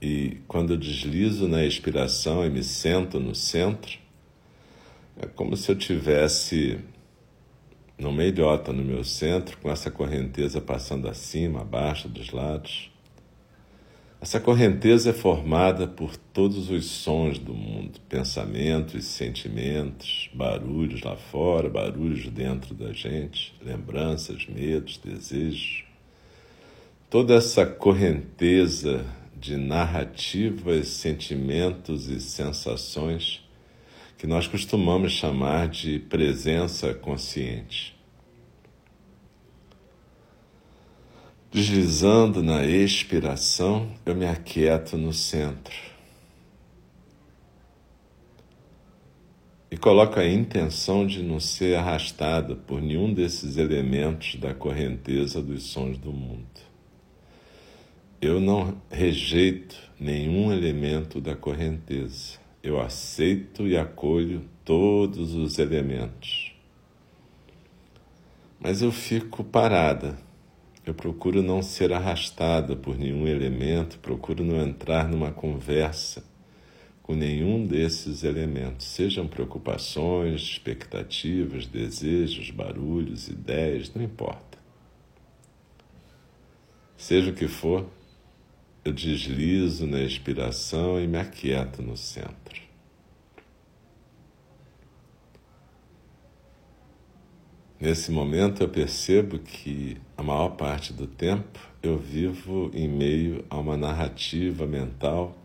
E 0.00 0.38
quando 0.48 0.72
eu 0.72 0.76
deslizo 0.78 1.46
na 1.46 1.64
expiração 1.64 2.46
e 2.46 2.48
me 2.48 2.62
sento 2.62 3.20
no 3.20 3.34
centro, 3.34 3.98
é 5.20 5.26
como 5.26 5.54
se 5.54 5.70
eu 5.70 5.76
tivesse 5.76 6.78
numa 7.98 8.24
ilhota 8.24 8.72
no 8.72 8.82
meu 8.82 9.04
centro, 9.04 9.58
com 9.58 9.70
essa 9.70 9.90
correnteza 9.90 10.62
passando 10.62 11.06
acima, 11.08 11.60
abaixo, 11.60 12.08
dos 12.08 12.30
lados. 12.30 12.90
Essa 14.20 14.40
correnteza 14.40 15.10
é 15.10 15.12
formada 15.12 15.86
por 15.86 16.16
todos 16.16 16.70
os 16.70 16.86
sons 16.86 17.38
do 17.38 17.54
mundo, 17.54 18.00
pensamentos, 18.08 19.04
sentimentos, 19.04 20.28
barulhos 20.34 21.02
lá 21.02 21.16
fora, 21.16 21.70
barulhos 21.70 22.28
dentro 22.28 22.74
da 22.74 22.92
gente, 22.92 23.54
lembranças, 23.64 24.44
medos, 24.48 24.98
desejos. 24.98 25.84
Toda 27.08 27.34
essa 27.34 27.64
correnteza 27.64 29.06
de 29.36 29.56
narrativas, 29.56 30.88
sentimentos 30.88 32.08
e 32.08 32.20
sensações 32.20 33.40
que 34.18 34.26
nós 34.26 34.48
costumamos 34.48 35.12
chamar 35.12 35.68
de 35.68 36.00
presença 36.00 36.92
consciente. 36.92 37.97
Deslizando 41.50 42.42
na 42.42 42.66
expiração, 42.66 43.90
eu 44.04 44.14
me 44.14 44.26
aquieto 44.26 44.98
no 44.98 45.14
centro. 45.14 45.74
E 49.70 49.76
coloco 49.78 50.20
a 50.20 50.28
intenção 50.28 51.06
de 51.06 51.22
não 51.22 51.40
ser 51.40 51.74
arrastada 51.76 52.54
por 52.54 52.82
nenhum 52.82 53.14
desses 53.14 53.56
elementos 53.56 54.34
da 54.34 54.52
correnteza 54.52 55.40
dos 55.40 55.62
sons 55.62 55.96
do 55.96 56.12
mundo. 56.12 56.44
Eu 58.20 58.40
não 58.40 58.76
rejeito 58.90 59.74
nenhum 59.98 60.52
elemento 60.52 61.18
da 61.18 61.34
correnteza. 61.34 62.38
Eu 62.62 62.78
aceito 62.78 63.66
e 63.66 63.74
acolho 63.74 64.42
todos 64.66 65.32
os 65.32 65.58
elementos. 65.58 66.52
Mas 68.60 68.82
eu 68.82 68.92
fico 68.92 69.42
parada 69.42 70.27
eu 70.88 70.94
procuro 70.94 71.42
não 71.42 71.60
ser 71.60 71.92
arrastada 71.92 72.74
por 72.74 72.96
nenhum 72.96 73.28
elemento, 73.28 73.98
procuro 73.98 74.42
não 74.42 74.58
entrar 74.58 75.06
numa 75.06 75.30
conversa 75.30 76.24
com 77.02 77.14
nenhum 77.14 77.66
desses 77.66 78.24
elementos, 78.24 78.86
sejam 78.86 79.26
preocupações, 79.26 80.40
expectativas, 80.40 81.66
desejos, 81.66 82.50
barulhos, 82.50 83.28
ideias, 83.28 83.92
não 83.94 84.02
importa. 84.02 84.56
Seja 86.96 87.30
o 87.30 87.34
que 87.34 87.48
for, 87.48 87.86
eu 88.82 88.92
deslizo 88.92 89.86
na 89.86 90.00
expiração 90.00 90.98
e 90.98 91.06
me 91.06 91.18
aquieto 91.18 91.82
no 91.82 91.98
centro. 91.98 92.67
Nesse 97.80 98.10
momento 98.10 98.60
eu 98.60 98.68
percebo 98.68 99.38
que 99.38 99.96
a 100.16 100.22
maior 100.22 100.50
parte 100.50 100.92
do 100.92 101.06
tempo 101.06 101.60
eu 101.80 101.96
vivo 101.96 102.72
em 102.74 102.88
meio 102.88 103.44
a 103.48 103.56
uma 103.56 103.76
narrativa 103.76 104.66
mental 104.66 105.38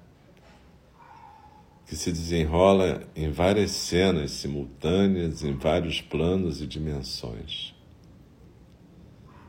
que 1.85 1.95
se 1.95 2.11
desenrola 2.11 3.03
em 3.15 3.29
várias 3.29 3.69
cenas 3.69 4.31
simultâneas, 4.31 5.43
em 5.43 5.53
vários 5.53 6.01
planos 6.01 6.59
e 6.59 6.65
dimensões. 6.65 7.75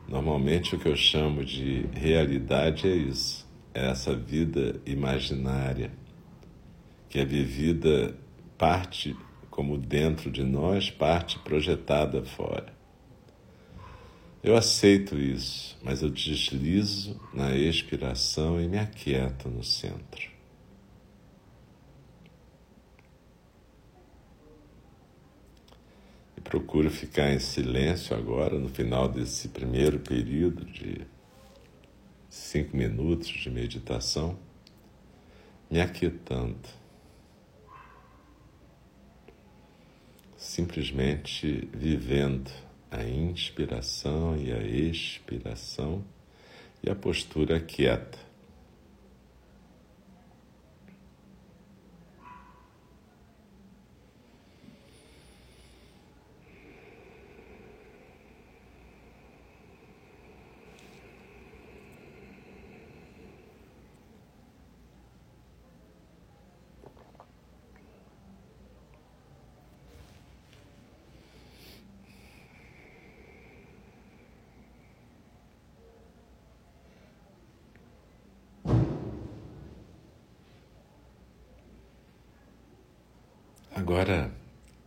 Normalmente 0.07 0.75
o 0.75 0.79
que 0.79 0.87
eu 0.87 0.97
chamo 0.97 1.43
de 1.43 1.87
realidade 1.95 2.87
é 2.87 2.95
isso, 2.95 3.49
é 3.73 3.89
essa 3.89 4.15
vida 4.15 4.79
imaginária 4.85 5.91
que 7.09 7.19
é 7.19 7.25
vivida 7.25 8.15
parte 8.59 9.17
como 9.49 9.79
dentro 9.79 10.31
de 10.31 10.43
nós, 10.43 10.91
parte 10.91 11.39
projetada 11.39 12.23
fora. 12.25 12.74
Eu 14.45 14.55
aceito 14.55 15.19
isso, 15.19 15.75
mas 15.83 16.03
eu 16.03 16.11
deslizo 16.11 17.19
na 17.33 17.57
expiração 17.57 18.61
e 18.61 18.69
me 18.69 18.79
aquieto 18.79 19.49
no 19.49 19.65
centro. 19.65 20.31
E 26.37 26.43
procuro 26.43 26.91
ficar 26.91 27.33
em 27.33 27.39
silêncio 27.39 28.15
agora, 28.15 28.59
no 28.59 28.69
final 28.69 29.09
desse 29.09 29.49
primeiro 29.49 29.99
período 29.99 30.67
de 30.67 31.07
cinco 32.29 32.77
minutos 32.77 33.29
de 33.29 33.49
meditação, 33.49 34.39
me 35.71 35.81
aquietando. 35.81 36.69
Simplesmente 40.37 41.67
vivendo 41.73 42.51
a 42.97 43.03
inspiração 43.03 44.37
e 44.37 44.53
a 44.53 44.63
expiração 44.63 46.05
e 46.83 46.89
a 46.89 46.95
postura 46.95 47.59
quieta. 47.61 48.19
Agora 83.85 84.33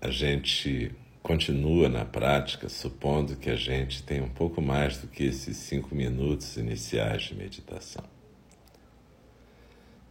a 0.02 0.10
gente 0.10 0.92
continua 1.22 1.88
na 1.88 2.04
prática, 2.04 2.68
supondo 2.68 3.36
que 3.36 3.48
a 3.48 3.56
gente 3.56 4.02
tem 4.02 4.22
um 4.22 4.28
pouco 4.28 4.60
mais 4.60 4.98
do 4.98 5.08
que 5.08 5.24
esses 5.24 5.56
cinco 5.56 5.94
minutos 5.94 6.58
iniciais 6.58 7.22
de 7.22 7.36
meditação. 7.36 8.04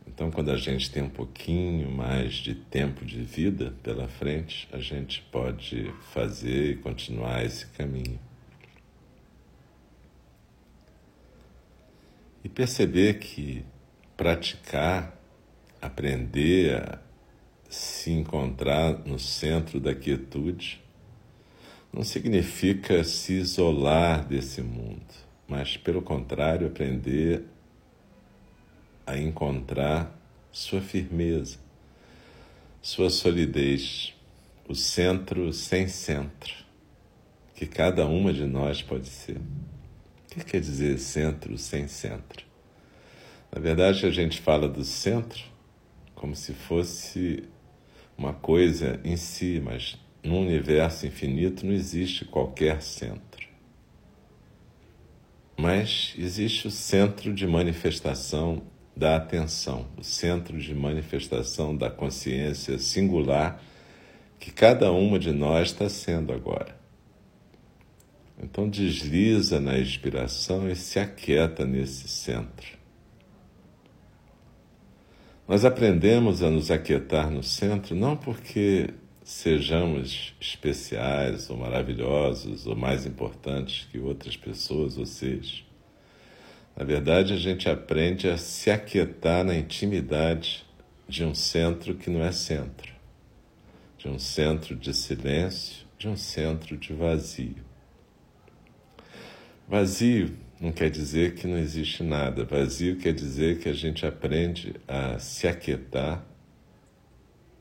Então, 0.07 0.31
quando 0.31 0.52
a 0.52 0.57
gente 0.57 0.88
tem 0.88 1.02
um 1.02 1.09
pouquinho 1.09 1.90
mais 1.90 2.35
de 2.35 2.55
tempo 2.55 3.05
de 3.05 3.21
vida 3.23 3.75
pela 3.83 4.07
frente, 4.07 4.69
a 4.73 4.78
gente 4.78 5.21
pode 5.33 5.93
fazer 6.12 6.71
e 6.71 6.76
continuar 6.76 7.45
esse 7.45 7.66
caminho. 7.66 8.21
E 12.45 12.49
perceber 12.49 13.14
que 13.14 13.64
praticar, 14.16 15.21
aprender 15.83 16.77
a 16.77 17.06
se 17.68 18.11
encontrar 18.11 19.07
no 19.07 19.18
centro 19.18 19.81
da 19.81 19.94
quietude 19.94 20.83
não 21.92 22.02
significa 22.02 23.02
se 23.05 23.35
isolar 23.35 24.26
desse 24.26 24.61
mundo, 24.61 25.07
mas, 25.48 25.76
pelo 25.76 26.02
contrário, 26.02 26.66
aprender 26.66 27.44
a 29.07 29.16
encontrar 29.16 30.14
sua 30.52 30.81
firmeza, 30.81 31.59
sua 32.83 33.09
solidez, 33.09 34.14
o 34.68 34.74
centro 34.74 35.52
sem 35.52 35.88
centro, 35.88 36.52
que 37.55 37.66
cada 37.66 38.07
uma 38.07 38.33
de 38.33 38.44
nós 38.44 38.83
pode 38.83 39.09
ser. 39.09 39.37
O 39.37 40.35
que 40.35 40.44
quer 40.44 40.61
dizer 40.61 40.98
centro 40.98 41.57
sem 41.57 41.88
centro? 41.88 42.44
Na 43.50 43.61
verdade, 43.61 44.05
a 44.05 44.11
gente 44.11 44.40
fala 44.40 44.68
do 44.68 44.85
centro 44.85 45.42
como 46.14 46.35
se 46.35 46.52
fosse 46.52 47.44
uma 48.16 48.33
coisa 48.33 49.00
em 49.05 49.16
si, 49.16 49.61
mas 49.62 49.98
no 50.22 50.38
universo 50.38 51.07
infinito 51.07 51.64
não 51.64 51.72
existe 51.72 52.24
qualquer 52.24 52.83
centro. 52.83 53.46
Mas 55.57 56.14
existe 56.18 56.66
o 56.66 56.70
centro 56.70 57.33
de 57.33 57.46
manifestação 57.46 58.62
da 58.96 59.16
atenção, 59.16 59.87
o 59.96 60.02
centro 60.02 60.59
de 60.59 60.74
manifestação 60.74 61.76
da 61.76 61.90
consciência 61.90 62.79
singular 62.79 63.62
que 64.38 64.50
cada 64.50 64.92
uma 64.92 65.18
de 65.18 65.33
nós 65.33 65.68
está 65.68 65.88
sendo 65.88 66.33
agora. 66.33 66.76
Então 68.42 68.68
desliza 68.68 69.59
na 69.61 69.79
inspiração 69.79 70.68
e 70.68 70.76
se 70.76 70.98
aquieta 70.98 71.64
nesse 71.64 72.07
centro. 72.09 72.76
Nós 75.48 75.64
aprendemos 75.64 76.42
a 76.42 76.50
nos 76.50 76.72
aquietar 76.72 77.30
no 77.30 77.40
centro 77.40 77.94
não 77.94 78.16
porque 78.16 78.90
sejamos 79.22 80.35
especiais 80.40 81.48
ou 81.48 81.56
maravilhosos 81.56 82.66
ou 82.66 82.74
mais 82.74 83.06
importantes 83.06 83.87
que 83.90 83.98
outras 83.98 84.37
pessoas 84.37 84.98
ou 84.98 85.06
seres. 85.06 85.64
Na 86.76 86.85
verdade, 86.85 87.32
a 87.32 87.37
gente 87.37 87.68
aprende 87.68 88.28
a 88.28 88.37
se 88.37 88.72
aquietar 88.72 89.44
na 89.44 89.54
intimidade 89.56 90.66
de 91.09 91.24
um 91.24 91.32
centro 91.32 91.94
que 91.94 92.11
não 92.11 92.24
é 92.24 92.32
centro, 92.32 92.92
de 93.96 94.09
um 94.09 94.18
centro 94.18 94.74
de 94.74 94.92
silêncio, 94.92 95.87
de 95.96 96.09
um 96.09 96.16
centro 96.16 96.76
de 96.76 96.92
vazio. 96.92 97.64
Vazio 99.68 100.37
não 100.61 100.73
quer 100.73 100.90
dizer 100.90 101.35
que 101.35 101.47
não 101.47 101.59
existe 101.59 102.03
nada. 102.03 102.45
Vazio 102.45 102.97
quer 102.97 103.12
dizer 103.12 103.59
que 103.59 103.69
a 103.69 103.75
gente 103.75 104.07
aprende 104.07 104.75
a 104.88 105.19
se 105.19 105.47
aquietar, 105.47 106.25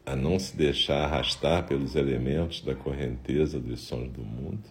a 0.05 0.15
não 0.15 0.39
se 0.39 0.55
deixar 0.55 1.03
arrastar 1.03 1.67
pelos 1.67 1.95
elementos 1.95 2.61
da 2.61 2.73
correnteza 2.73 3.59
dos 3.59 3.81
sons 3.81 4.11
do 4.11 4.21
mundo 4.21 4.63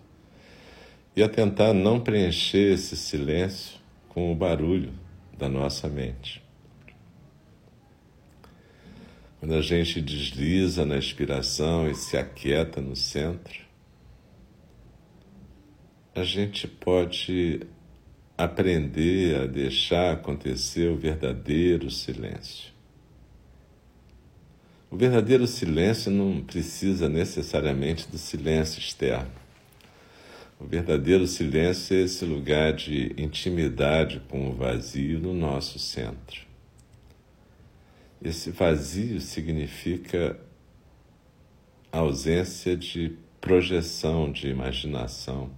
e 1.17 1.23
a 1.23 1.29
tentar 1.29 1.73
não 1.73 2.01
preencher 2.01 2.73
esse 2.73 2.97
silêncio 2.97 3.79
com 4.09 4.33
o 4.33 4.35
barulho 4.35 4.93
da 5.37 5.49
nossa 5.49 5.89
mente. 5.89 6.43
Quando 9.39 9.55
a 9.55 9.61
gente 9.61 10.01
desliza 10.01 10.87
na 10.87 10.97
expiração 10.97 11.89
e 11.91 11.95
se 11.95 12.17
aquieta 12.17 12.81
no 12.81 12.97
centro, 12.97 13.63
a 16.15 16.25
gente 16.25 16.67
pode 16.67 17.61
aprender 18.37 19.43
a 19.43 19.47
deixar 19.47 20.13
acontecer 20.13 20.89
o 20.91 20.97
verdadeiro 20.97 21.91
silêncio. 21.91 22.73
O 24.91 24.97
verdadeiro 24.97 25.47
silêncio 25.47 26.11
não 26.11 26.41
precisa 26.41 27.09
necessariamente 27.09 28.09
do 28.09 28.19
silêncio 28.19 28.79
externo. 28.79 29.31
O 30.59 30.67
verdadeiro 30.67 31.27
silêncio 31.27 31.97
é 31.97 32.03
esse 32.03 32.25
lugar 32.25 32.73
de 32.73 33.15
intimidade 33.19 34.21
com 34.29 34.49
o 34.49 34.55
vazio 34.55 35.19
no 35.19 35.35
nosso 35.35 35.79
centro. 35.79 36.43
Esse 38.23 38.51
vazio 38.51 39.21
significa 39.21 40.39
ausência 41.93 42.77
de 42.77 43.17
projeção, 43.41 44.33
de 44.33 44.49
imaginação 44.49 45.51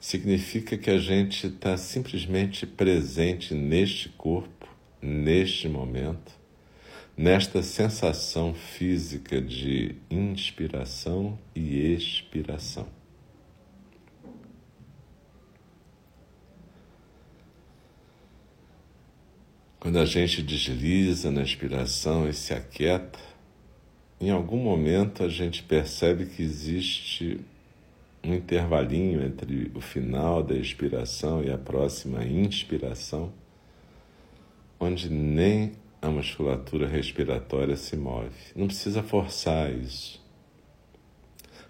significa 0.00 0.78
que 0.78 0.90
a 0.90 0.98
gente 0.98 1.46
está 1.46 1.76
simplesmente 1.76 2.66
presente 2.66 3.54
neste 3.54 4.08
corpo, 4.08 4.66
neste 5.00 5.68
momento, 5.68 6.32
nesta 7.14 7.62
sensação 7.62 8.54
física 8.54 9.42
de 9.42 9.94
inspiração 10.10 11.38
e 11.54 11.92
expiração. 11.92 12.88
Quando 19.78 19.98
a 19.98 20.04
gente 20.04 20.42
desliza 20.42 21.30
na 21.30 21.42
inspiração 21.42 22.28
e 22.28 22.32
se 22.32 22.54
aquieta, 22.54 23.18
em 24.20 24.30
algum 24.30 24.58
momento 24.58 25.22
a 25.22 25.28
gente 25.28 25.62
percebe 25.62 26.26
que 26.26 26.42
existe 26.42 27.40
um 28.22 28.34
intervalinho 28.34 29.24
entre 29.24 29.70
o 29.74 29.80
final 29.80 30.42
da 30.42 30.54
expiração 30.54 31.42
e 31.42 31.50
a 31.50 31.58
próxima 31.58 32.24
inspiração, 32.24 33.32
onde 34.78 35.10
nem 35.10 35.72
a 36.00 36.08
musculatura 36.08 36.86
respiratória 36.86 37.76
se 37.76 37.96
move. 37.96 38.30
Não 38.54 38.66
precisa 38.66 39.02
forçar 39.02 39.72
isso. 39.72 40.20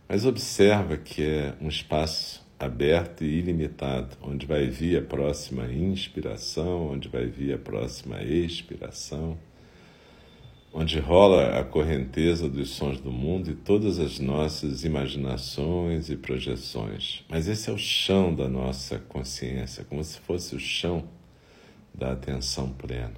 Mas 0.08 0.24
observa 0.24 0.96
que 0.96 1.22
é 1.22 1.54
um 1.60 1.68
espaço 1.68 2.44
aberto 2.58 3.24
e 3.24 3.38
ilimitado, 3.38 4.16
onde 4.20 4.44
vai 4.44 4.66
vir 4.66 4.98
a 4.98 5.02
próxima 5.02 5.72
inspiração, 5.72 6.90
onde 6.90 7.08
vai 7.08 7.26
vir 7.26 7.54
a 7.54 7.58
próxima 7.58 8.22
expiração, 8.22 9.38
onde 10.72 10.98
rola 11.00 11.58
a 11.58 11.64
correnteza 11.64 12.48
dos 12.48 12.70
sons 12.70 13.00
do 13.00 13.10
mundo 13.10 13.50
e 13.50 13.54
todas 13.54 13.98
as 13.98 14.18
nossas 14.18 14.84
imaginações 14.84 16.08
e 16.08 16.16
projeções. 16.16 17.24
Mas 17.28 17.48
esse 17.48 17.68
é 17.68 17.72
o 17.72 17.78
chão 17.78 18.34
da 18.34 18.48
nossa 18.48 18.98
consciência, 18.98 19.84
como 19.84 20.02
se 20.04 20.18
fosse 20.20 20.54
o 20.54 20.60
chão 20.60 21.08
da 21.92 22.12
atenção 22.12 22.70
plena. 22.70 23.14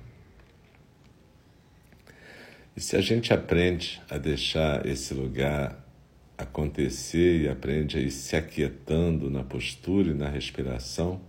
E 2.74 2.80
se 2.80 2.96
a 2.96 3.02
gente 3.02 3.34
aprende 3.34 4.00
a 4.08 4.16
deixar 4.16 4.86
esse 4.86 5.12
lugar 5.12 5.78
acontecer 6.38 7.42
e 7.42 7.48
aprende 7.48 7.98
a 7.98 8.00
ir 8.00 8.10
se 8.10 8.34
aquietando 8.34 9.30
na 9.30 9.44
postura 9.44 10.10
e 10.10 10.14
na 10.14 10.28
respiração, 10.28 11.20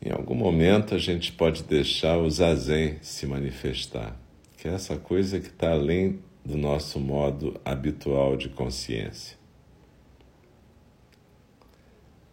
em 0.00 0.10
algum 0.10 0.34
momento 0.34 0.94
a 0.94 0.98
gente 0.98 1.32
pode 1.32 1.64
deixar 1.64 2.16
o 2.16 2.30
zazen 2.30 2.98
se 3.02 3.26
manifestar, 3.26 4.16
que 4.60 4.68
é 4.68 4.74
essa 4.74 4.98
coisa 4.98 5.40
que 5.40 5.46
está 5.46 5.72
além 5.72 6.20
do 6.44 6.54
nosso 6.54 7.00
modo 7.00 7.58
habitual 7.64 8.36
de 8.36 8.50
consciência. 8.50 9.38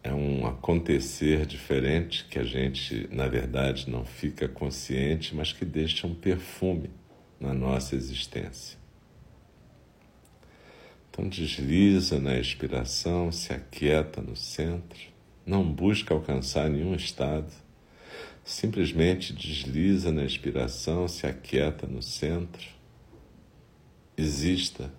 É 0.02 0.12
um 0.12 0.46
acontecer 0.46 1.46
diferente 1.46 2.26
que 2.26 2.38
a 2.38 2.44
gente, 2.44 3.08
na 3.10 3.26
verdade, 3.26 3.90
não 3.90 4.04
fica 4.04 4.46
consciente, 4.46 5.34
mas 5.34 5.54
que 5.54 5.64
deixa 5.64 6.06
um 6.06 6.14
perfume 6.14 6.90
na 7.40 7.54
nossa 7.54 7.96
existência. 7.96 8.78
Então 11.08 11.26
desliza 11.26 12.20
na 12.20 12.38
expiração, 12.38 13.32
se 13.32 13.54
aquieta 13.54 14.20
no 14.20 14.36
centro, 14.36 15.00
não 15.46 15.64
busca 15.64 16.12
alcançar 16.12 16.68
nenhum 16.68 16.94
estado, 16.94 17.50
simplesmente 18.48 19.34
desliza 19.34 20.10
na 20.10 20.24
expiração, 20.24 21.06
se 21.06 21.26
aquieta 21.26 21.86
no 21.86 22.02
centro, 22.02 22.66
exista 24.16 24.90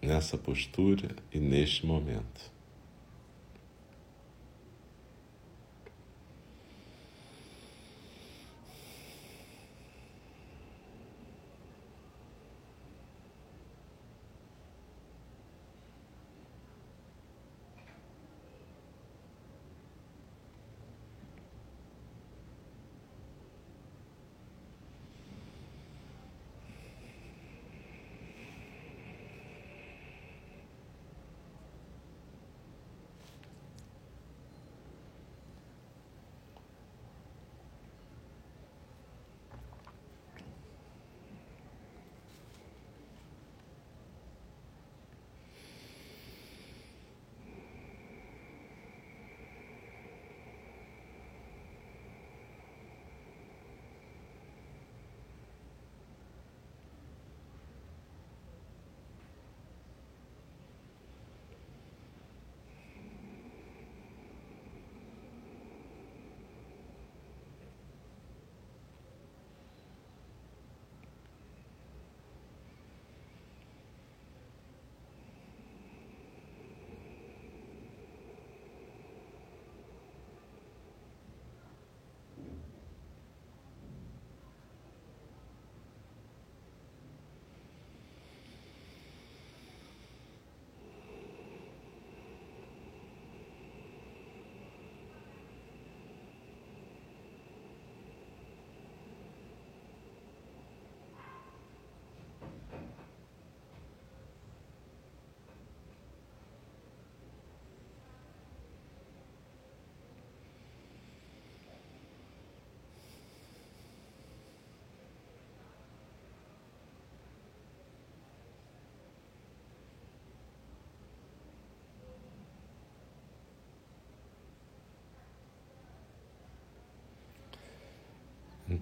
nessa 0.00 0.38
postura 0.38 1.16
e 1.32 1.40
neste 1.40 1.84
momento. 1.84 2.51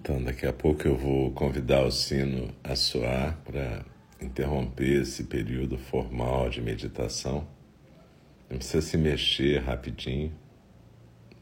Então, 0.03 0.19
daqui 0.23 0.47
a 0.47 0.51
pouco 0.51 0.87
eu 0.87 0.97
vou 0.97 1.29
convidar 1.29 1.85
o 1.85 1.91
sino 1.91 2.51
a 2.63 2.75
soar 2.75 3.37
para 3.45 3.85
interromper 4.19 5.03
esse 5.03 5.25
período 5.25 5.77
formal 5.77 6.49
de 6.49 6.59
meditação. 6.59 7.47
Não 8.49 8.57
precisa 8.57 8.81
se 8.81 8.97
mexer 8.97 9.59
rapidinho. 9.59 10.33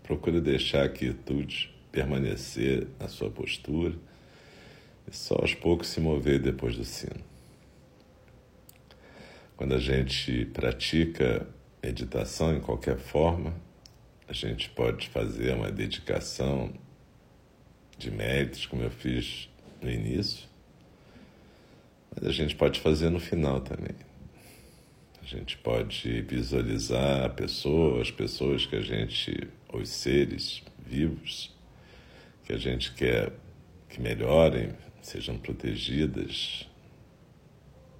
Procure 0.03 0.41
deixar 0.41 0.83
a 0.83 0.89
quietude 0.89 1.73
permanecer 1.89 2.85
na 2.99 3.07
sua 3.07 3.31
postura 3.31 3.95
e 5.09 5.15
só 5.15 5.35
aos 5.35 5.53
poucos 5.53 5.87
se 5.87 6.01
mover 6.01 6.37
depois 6.37 6.75
do 6.75 6.83
sino. 6.83 7.23
Quando 9.55 9.73
a 9.73 9.79
gente 9.79 10.43
pratica 10.47 11.47
meditação 11.81 12.53
em 12.53 12.59
qualquer 12.59 12.97
forma, 12.97 13.53
a 14.27 14.33
gente 14.33 14.69
pode 14.71 15.07
fazer 15.07 15.53
uma 15.53 15.71
dedicação 15.71 16.73
de 17.99 18.09
méritos, 18.09 18.65
como 18.65 18.81
eu 18.81 18.89
fiz 18.89 19.49
no 19.81 19.91
início, 19.91 20.47
mas 22.15 22.25
a 22.25 22.31
gente 22.31 22.55
pode 22.55 22.79
fazer 22.79 23.09
no 23.09 23.19
final 23.19 23.59
também. 23.59 23.95
A 25.21 25.25
gente 25.25 25.57
pode 25.57 26.21
visualizar 26.21 27.25
a 27.25 27.29
pessoa, 27.29 28.01
as 28.01 28.09
pessoas 28.09 28.65
que 28.65 28.75
a 28.77 28.81
gente, 28.81 29.47
os 29.71 29.89
seres 29.89 30.63
vivos, 30.83 31.53
que 32.45 32.53
a 32.53 32.57
gente 32.57 32.93
quer 32.93 33.33
que 33.89 34.01
melhorem, 34.01 34.71
sejam 35.01 35.37
protegidas, 35.37 36.67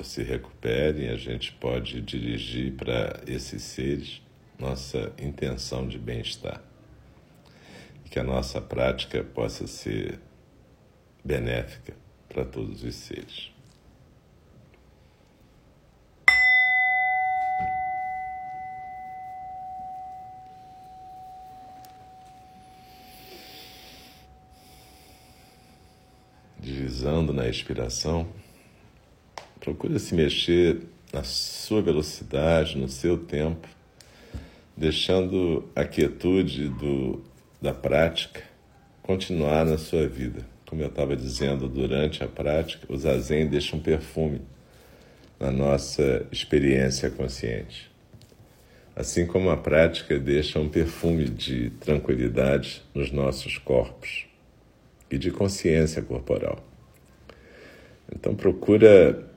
se 0.01 0.23
recuperem, 0.23 1.09
a 1.09 1.17
gente 1.17 1.51
pode 1.53 2.01
dirigir 2.01 2.73
para 2.73 3.21
esses 3.27 3.61
seres 3.61 4.21
nossa 4.57 5.11
intenção 5.19 5.87
de 5.87 5.99
bem-estar 5.99 6.68
que 8.09 8.19
a 8.19 8.23
nossa 8.23 8.59
prática 8.59 9.23
possa 9.23 9.67
ser 9.67 10.19
benéfica 11.23 11.93
para 12.27 12.43
todos 12.43 12.83
os 12.83 12.95
seres. 12.95 13.51
Deslizando 26.57 27.31
na 27.31 27.47
expiração, 27.47 28.27
procure 29.59 29.99
se 29.99 30.13
mexer 30.13 30.81
na 31.13 31.23
sua 31.23 31.81
velocidade, 31.81 32.77
no 32.77 32.87
seu 32.87 33.17
tempo 33.17 33.67
deixando 34.79 35.67
a 35.75 35.83
quietude 35.83 36.69
do, 36.69 37.21
da 37.61 37.73
prática 37.73 38.41
continuar 39.01 39.65
na 39.65 39.77
sua 39.77 40.07
vida. 40.07 40.45
Como 40.65 40.81
eu 40.81 40.87
estava 40.87 41.15
dizendo, 41.15 41.67
durante 41.67 42.23
a 42.23 42.27
prática, 42.27 42.85
o 42.91 42.95
zazen 42.95 43.47
deixa 43.47 43.75
um 43.75 43.79
perfume 43.79 44.41
na 45.39 45.51
nossa 45.51 46.27
experiência 46.31 47.09
consciente. 47.09 47.89
Assim 48.95 49.25
como 49.25 49.49
a 49.49 49.57
prática 49.57 50.19
deixa 50.19 50.59
um 50.59 50.69
perfume 50.69 51.25
de 51.25 51.69
tranquilidade 51.71 52.83
nos 52.93 53.11
nossos 53.11 53.57
corpos 53.57 54.25
e 55.09 55.17
de 55.17 55.31
consciência 55.31 56.01
corporal. 56.01 56.63
Então 58.13 58.35
procura 58.35 59.28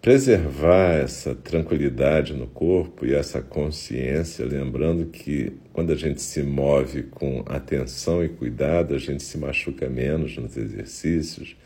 preservar 0.00 0.94
essa 0.94 1.34
tranquilidade 1.34 2.32
no 2.32 2.46
corpo 2.46 3.04
e 3.04 3.14
essa 3.14 3.42
consciência, 3.42 4.44
lembrando 4.44 5.06
que 5.06 5.52
quando 5.72 5.92
a 5.92 5.96
gente 5.96 6.22
se 6.22 6.42
move 6.42 7.04
com 7.04 7.42
atenção 7.46 8.24
e 8.24 8.28
cuidado, 8.28 8.94
a 8.94 8.98
gente 8.98 9.22
se 9.22 9.36
machuca 9.36 9.88
menos 9.88 10.36
nos 10.36 10.56
exercícios, 10.56 11.56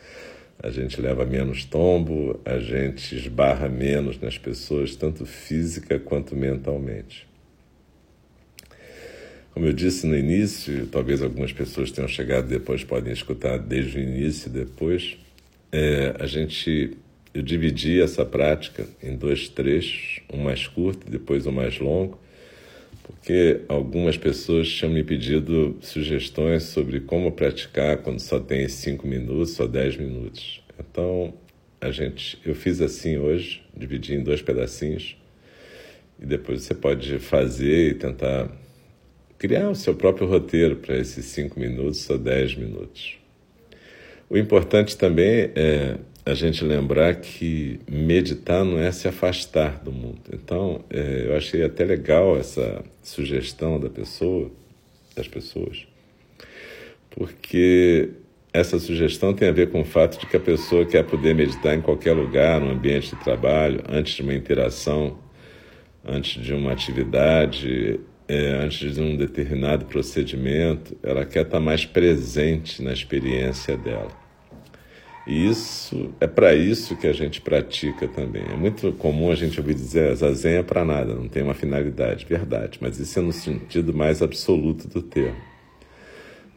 a 0.61 0.69
gente 0.69 0.99
leva 0.99 1.25
menos 1.25 1.65
tombo, 1.65 2.39
a 2.45 2.57
gente 2.57 3.15
esbarra 3.15 3.69
menos 3.69 4.19
nas 4.19 4.37
pessoas, 4.37 4.95
tanto 4.95 5.25
física 5.25 5.99
quanto 5.99 6.35
mentalmente. 6.35 7.27
Como 9.51 9.67
eu 9.67 9.73
disse 9.73 10.07
no 10.07 10.17
início, 10.17 10.87
talvez 10.87 11.21
algumas 11.21 11.53
pessoas 11.53 11.91
tenham 11.91 12.07
chegado 12.07 12.47
depois, 12.47 12.83
podem 12.83 13.13
escutar 13.13 13.59
desde 13.59 13.99
o 13.99 14.01
início 14.01 14.49
depois, 14.49 15.17
é, 15.71 16.15
a 16.19 16.25
gente 16.25 16.97
eu 17.33 17.41
dividi 17.41 17.99
essa 18.01 18.23
prática 18.23 18.87
em 19.01 19.15
dois 19.15 19.49
trechos, 19.49 20.21
um 20.31 20.37
mais 20.37 20.67
curto 20.67 21.07
e 21.07 21.09
depois 21.09 21.47
um 21.47 21.51
mais 21.51 21.79
longo, 21.79 22.19
porque 23.01 23.61
algumas 23.67 24.17
pessoas 24.17 24.69
tinham 24.69 24.93
me 24.93 25.03
pedido 25.03 25.75
sugestões 25.81 26.63
sobre 26.63 26.99
como 26.99 27.31
praticar 27.31 27.97
quando 27.97 28.19
só 28.19 28.39
tem 28.39 28.67
cinco 28.69 29.07
minutos, 29.07 29.51
só 29.51 29.65
dez 29.65 29.97
minutos. 29.97 30.63
Então, 30.79 31.33
a 31.81 31.91
gente, 31.91 32.39
eu 32.45 32.53
fiz 32.53 32.81
assim 32.81 33.17
hoje, 33.17 33.63
dividi 33.75 34.13
em 34.13 34.23
dois 34.23 34.41
pedacinhos, 34.41 35.17
e 36.21 36.25
depois 36.25 36.61
você 36.61 36.73
pode 36.73 37.19
fazer 37.19 37.89
e 37.89 37.93
tentar 37.95 38.49
criar 39.37 39.69
o 39.69 39.75
seu 39.75 39.95
próprio 39.95 40.27
roteiro 40.27 40.77
para 40.77 40.97
esses 40.97 41.25
cinco 41.25 41.59
minutos 41.59 42.09
ou 42.09 42.17
dez 42.17 42.55
minutos. 42.55 43.17
O 44.29 44.37
importante 44.37 44.95
também 44.95 45.51
é 45.55 45.97
a 46.25 46.33
gente 46.33 46.63
lembrar 46.63 47.15
que 47.15 47.79
meditar 47.89 48.63
não 48.63 48.79
é 48.79 48.91
se 48.91 49.07
afastar 49.07 49.79
do 49.83 49.91
mundo. 49.91 50.21
Então, 50.31 50.83
é, 50.89 51.25
eu 51.27 51.35
achei 51.35 51.63
até 51.63 51.83
legal 51.83 52.37
essa 52.37 52.83
sugestão 53.01 53.79
da 53.79 53.89
pessoa, 53.89 54.49
das 55.15 55.27
pessoas, 55.27 55.85
porque 57.09 58.09
essa 58.53 58.79
sugestão 58.79 59.33
tem 59.33 59.49
a 59.49 59.51
ver 59.51 59.69
com 59.69 59.81
o 59.81 59.85
fato 59.85 60.19
de 60.19 60.25
que 60.25 60.37
a 60.37 60.39
pessoa 60.39 60.85
quer 60.85 61.03
poder 61.03 61.35
meditar 61.35 61.75
em 61.75 61.81
qualquer 61.81 62.13
lugar, 62.13 62.61
no 62.61 62.71
ambiente 62.71 63.15
de 63.15 63.23
trabalho, 63.23 63.83
antes 63.89 64.13
de 64.13 64.21
uma 64.21 64.33
interação, 64.33 65.17
antes 66.05 66.41
de 66.41 66.53
uma 66.53 66.71
atividade, 66.71 67.99
é, 68.27 68.47
antes 68.63 68.95
de 68.95 69.01
um 69.01 69.17
determinado 69.17 69.85
procedimento, 69.85 70.95
ela 71.03 71.25
quer 71.25 71.43
estar 71.43 71.59
mais 71.59 71.85
presente 71.85 72.81
na 72.81 72.93
experiência 72.93 73.75
dela. 73.75 74.22
E 75.25 75.47
isso 75.47 76.13
é 76.19 76.27
para 76.27 76.53
isso 76.53 76.97
que 76.97 77.07
a 77.07 77.13
gente 77.13 77.39
pratica 77.39 78.07
também. 78.07 78.43
É 78.43 78.57
muito 78.57 78.91
comum 78.93 79.31
a 79.31 79.35
gente 79.35 79.59
ouvir 79.59 79.73
dizer 79.73 80.13
zazen 80.15 80.55
é 80.55 80.63
para 80.63 80.83
nada, 80.83 81.15
não 81.15 81.29
tem 81.29 81.43
uma 81.43 81.53
finalidade. 81.53 82.25
Verdade, 82.25 82.77
mas 82.81 82.99
isso 82.99 83.19
é 83.19 83.21
no 83.21 83.31
sentido 83.31 83.93
mais 83.93 84.21
absoluto 84.21 84.87
do 84.87 85.01
termo. 85.01 85.53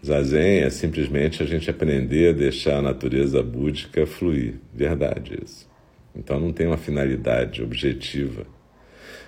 Zazen 0.04 0.62
é 0.62 0.70
simplesmente 0.70 1.42
a 1.42 1.46
gente 1.46 1.70
aprender 1.70 2.30
a 2.30 2.32
deixar 2.32 2.78
a 2.78 2.82
natureza 2.82 3.42
búdica 3.42 4.06
fluir. 4.06 4.54
Verdade 4.74 5.38
isso. 5.44 5.68
Então 6.14 6.40
não 6.40 6.52
tem 6.52 6.66
uma 6.66 6.76
finalidade 6.76 7.62
objetiva. 7.62 8.46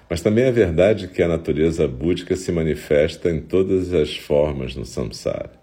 Mas 0.09 0.20
também 0.20 0.44
é 0.44 0.53
verdade 0.53 1.09
que 1.09 1.22
a 1.22 1.29
natureza 1.29 1.87
búdica 1.87 2.35
se 2.35 2.51
manifesta 2.51 3.31
em 3.31 3.40
todas 3.40 3.92
as 3.92 4.16
formas 4.16 4.74
no 4.74 4.85
samsara. 4.85 5.58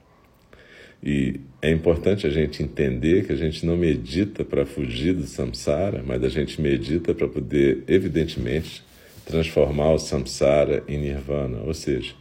E 1.06 1.40
é 1.62 1.70
importante 1.70 2.26
a 2.26 2.32
gente 2.32 2.64
entender 2.64 3.28
que 3.28 3.32
a 3.32 3.36
gente 3.36 3.64
não 3.64 3.78
medita 3.78 4.44
para 4.44 4.66
fugir 4.66 5.14
do 5.14 5.28
samsara, 5.28 6.04
mas 6.04 6.24
a 6.24 6.30
gente 6.30 6.60
medita 6.60 7.14
para 7.14 7.28
poder, 7.28 7.84
evidentemente, 7.88 8.84
transformar 9.24 9.94
o 9.94 10.00
samsara 10.00 10.84
em 10.88 10.98
nirvana. 10.98 11.60
Ou 11.64 11.76
seja, 11.76 12.16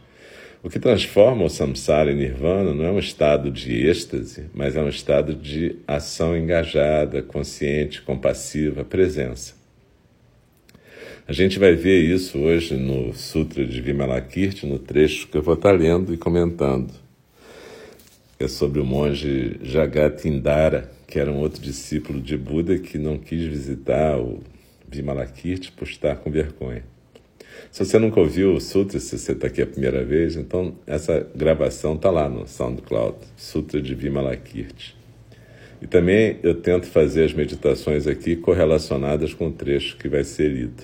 o 0.61 0.69
que 0.69 0.77
transforma 0.77 1.43
o 1.43 1.49
samsara 1.49 2.11
em 2.11 2.15
nirvana 2.15 2.75
não 2.75 2.85
é 2.85 2.91
um 2.91 2.99
estado 2.99 3.49
de 3.49 3.87
êxtase, 3.87 4.43
mas 4.53 4.75
é 4.75 4.81
um 4.81 4.89
estado 4.89 5.33
de 5.33 5.77
ação 5.87 6.37
engajada, 6.37 7.23
consciente, 7.23 8.03
compassiva, 8.03 8.83
presença. 8.83 9.55
A 11.27 11.33
gente 11.33 11.57
vai 11.57 11.73
ver 11.73 12.01
isso 12.03 12.37
hoje 12.37 12.75
no 12.75 13.15
Sutra 13.15 13.65
de 13.65 13.81
Vimalakirti, 13.81 14.67
no 14.67 14.77
trecho 14.77 15.27
que 15.27 15.35
eu 15.35 15.41
vou 15.41 15.55
estar 15.55 15.71
lendo 15.71 16.13
e 16.13 16.17
comentando 16.17 17.04
é 18.45 18.47
sobre 18.47 18.79
o 18.79 18.85
monge 18.85 19.57
Jagatindara, 19.63 20.91
que 21.07 21.19
era 21.19 21.31
um 21.31 21.39
outro 21.39 21.61
discípulo 21.61 22.21
de 22.21 22.37
Buda 22.37 22.77
que 22.77 22.97
não 22.97 23.17
quis 23.17 23.43
visitar 23.43 24.19
o 24.19 24.39
Vimalakirti 24.87 25.71
por 25.71 25.87
estar 25.87 26.15
com 26.17 26.29
vergonha. 26.29 26.83
Se 27.71 27.83
você 27.83 27.97
nunca 27.97 28.19
ouviu 28.19 28.53
o 28.53 28.61
Sutra, 28.61 28.99
se 28.99 29.17
você 29.17 29.31
está 29.31 29.47
aqui 29.47 29.61
a 29.61 29.65
primeira 29.65 30.03
vez, 30.03 30.35
então 30.35 30.75
essa 30.85 31.27
gravação 31.35 31.95
está 31.95 32.11
lá 32.11 32.29
no 32.29 32.47
SoundCloud, 32.47 33.17
Sutra 33.35 33.81
de 33.81 33.95
Vimalakirti. 33.95 34.95
E 35.81 35.87
também 35.87 36.37
eu 36.43 36.53
tento 36.53 36.85
fazer 36.85 37.25
as 37.25 37.33
meditações 37.33 38.05
aqui 38.05 38.35
correlacionadas 38.35 39.33
com 39.33 39.47
o 39.47 39.51
trecho 39.51 39.97
que 39.97 40.07
vai 40.07 40.23
ser 40.23 40.49
lido. 40.49 40.83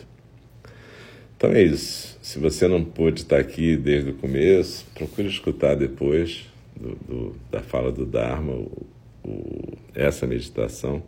Então 1.37 1.51
é 1.51 1.61
isso. 1.61 2.17
Se 2.21 2.39
você 2.39 2.67
não 2.67 2.83
pôde 2.83 3.21
estar 3.21 3.37
aqui 3.37 3.77
desde 3.77 4.09
o 4.09 4.13
começo, 4.13 4.85
procure 4.95 5.27
escutar 5.27 5.75
depois 5.75 6.50
do, 6.79 6.95
do, 6.95 7.35
da 7.51 7.61
fala 7.61 7.91
do 7.91 8.05
Dharma, 8.05 8.53
o, 8.53 8.87
o, 9.23 9.77
essa 9.93 10.25
meditação. 10.25 11.03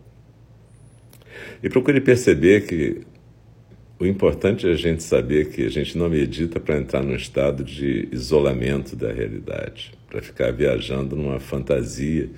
E 1.62 1.70
procure 1.70 2.00
perceber 2.00 2.66
que 2.68 3.02
o 4.00 4.06
importante 4.06 4.68
é 4.68 4.72
a 4.72 4.76
gente 4.76 5.02
saber 5.02 5.50
que 5.50 5.66
a 5.66 5.70
gente 5.70 5.98
não 5.98 6.10
medita 6.10 6.60
para 6.60 6.78
entrar 6.78 7.04
num 7.04 7.16
estado 7.16 7.64
de 7.64 8.10
isolamento 8.12 8.96
da 8.96 9.12
realidade, 9.12 9.94
para 10.10 10.22
ficar 10.22 10.52
viajando 10.52 11.16
numa 11.16 11.40
fantasia 11.40 12.30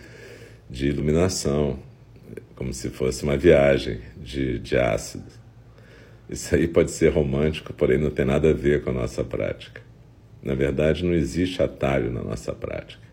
de 0.69 0.87
iluminação, 0.87 1.79
como 2.55 2.73
se 2.73 2.89
fosse 2.89 3.23
uma 3.23 3.37
viagem 3.37 3.99
de, 4.17 4.59
de 4.59 4.77
ácido. 4.77 5.25
Isso 6.29 6.55
aí 6.55 6.67
pode 6.67 6.91
ser 6.91 7.09
romântico, 7.09 7.73
porém 7.73 7.97
não 7.97 8.09
tem 8.09 8.25
nada 8.25 8.49
a 8.49 8.53
ver 8.53 8.83
com 8.83 8.89
a 8.89 8.93
nossa 8.93 9.23
prática. 9.23 9.81
Na 10.43 10.53
verdade, 10.53 11.03
não 11.03 11.13
existe 11.13 11.61
atalho 11.61 12.11
na 12.11 12.23
nossa 12.23 12.53
prática. 12.53 13.04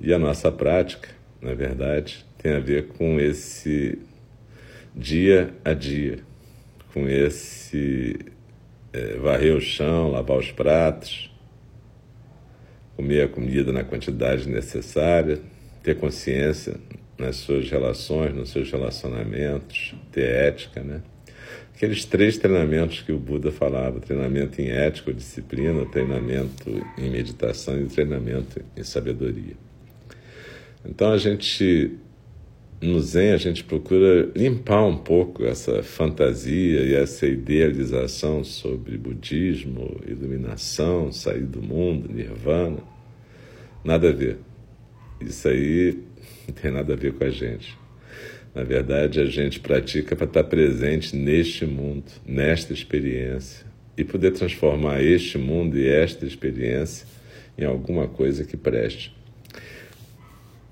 E 0.00 0.12
a 0.12 0.18
nossa 0.18 0.50
prática, 0.50 1.08
na 1.40 1.54
verdade, 1.54 2.24
tem 2.38 2.52
a 2.52 2.60
ver 2.60 2.88
com 2.88 3.18
esse 3.18 3.98
dia 4.94 5.54
a 5.64 5.72
dia, 5.72 6.18
com 6.92 7.08
esse 7.08 8.18
é, 8.92 9.16
varrer 9.16 9.56
o 9.56 9.60
chão, 9.60 10.10
lavar 10.10 10.38
os 10.38 10.52
pratos, 10.52 11.30
comer 12.96 13.22
a 13.22 13.28
comida 13.28 13.72
na 13.72 13.82
quantidade 13.82 14.48
necessária, 14.48 15.40
ter 15.82 15.96
consciência 15.96 16.76
nas 17.18 17.36
suas 17.36 17.70
relações, 17.70 18.34
nos 18.34 18.50
seus 18.50 18.70
relacionamentos, 18.70 19.94
ter 20.12 20.28
ética, 20.28 20.82
né? 20.82 21.02
Aqueles 21.74 22.04
três 22.04 22.38
treinamentos 22.38 23.02
que 23.02 23.12
o 23.12 23.18
Buda 23.18 23.50
falava: 23.50 23.98
treinamento 24.00 24.60
em 24.60 24.70
ética, 24.70 25.12
disciplina, 25.12 25.84
treinamento 25.86 26.70
em 26.96 27.10
meditação 27.10 27.80
e 27.80 27.86
treinamento 27.86 28.60
em 28.76 28.82
sabedoria. 28.84 29.63
Então 30.84 31.12
a 31.12 31.18
gente 31.18 31.98
no 32.80 33.00
Zen 33.00 33.32
a 33.32 33.36
gente 33.36 33.64
procura 33.64 34.30
limpar 34.36 34.84
um 34.84 34.96
pouco 34.96 35.44
essa 35.44 35.82
fantasia 35.82 36.82
e 36.82 36.94
essa 36.94 37.26
idealização 37.26 38.44
sobre 38.44 38.98
budismo, 38.98 40.00
iluminação, 40.06 41.10
sair 41.10 41.44
do 41.44 41.62
mundo, 41.62 42.12
nirvana. 42.12 42.80
Nada 43.82 44.10
a 44.10 44.12
ver. 44.12 44.38
Isso 45.20 45.48
aí 45.48 45.98
não 46.46 46.54
tem 46.54 46.70
nada 46.70 46.92
a 46.92 46.96
ver 46.96 47.14
com 47.14 47.24
a 47.24 47.30
gente. 47.30 47.76
Na 48.54 48.62
verdade, 48.62 49.18
a 49.20 49.24
gente 49.24 49.60
pratica 49.60 50.14
para 50.14 50.26
estar 50.26 50.44
presente 50.44 51.16
neste 51.16 51.64
mundo, 51.66 52.04
nesta 52.26 52.72
experiência, 52.72 53.66
e 53.96 54.04
poder 54.04 54.32
transformar 54.32 55.02
este 55.02 55.38
mundo 55.38 55.78
e 55.78 55.88
esta 55.88 56.26
experiência 56.26 57.06
em 57.56 57.64
alguma 57.64 58.06
coisa 58.06 58.44
que 58.44 58.56
preste 58.56 59.13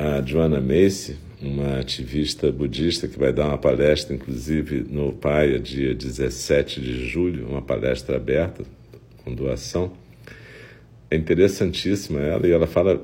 a 0.03 0.21
Joanna 0.21 0.61
Macy, 0.61 1.17
uma 1.41 1.79
ativista 1.79 2.51
budista 2.51 3.07
que 3.07 3.17
vai 3.17 3.33
dar 3.33 3.47
uma 3.47 3.59
palestra, 3.59 4.13
inclusive 4.13 4.85
no 4.91 5.13
Paia, 5.13 5.61
dia 5.61 5.95
17 5.95 6.81
de 6.81 7.07
julho, 7.07 7.47
uma 7.47 7.63
palestra 7.63 8.17
aberta, 8.17 8.65
com 9.19 9.33
doação. 9.33 9.93
É 11.09 11.15
interessantíssima 11.17 12.19
ela, 12.19 12.49
e 12.49 12.51
ela 12.51 12.67
fala, 12.67 13.01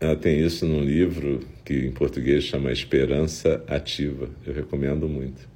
ela 0.00 0.16
tem 0.16 0.40
isso 0.44 0.66
num 0.66 0.82
livro 0.82 1.38
que 1.64 1.86
em 1.86 1.92
português 1.92 2.42
chama 2.42 2.72
Esperança 2.72 3.62
Ativa. 3.68 4.28
Eu 4.44 4.52
recomendo 4.52 5.08
muito. 5.08 5.48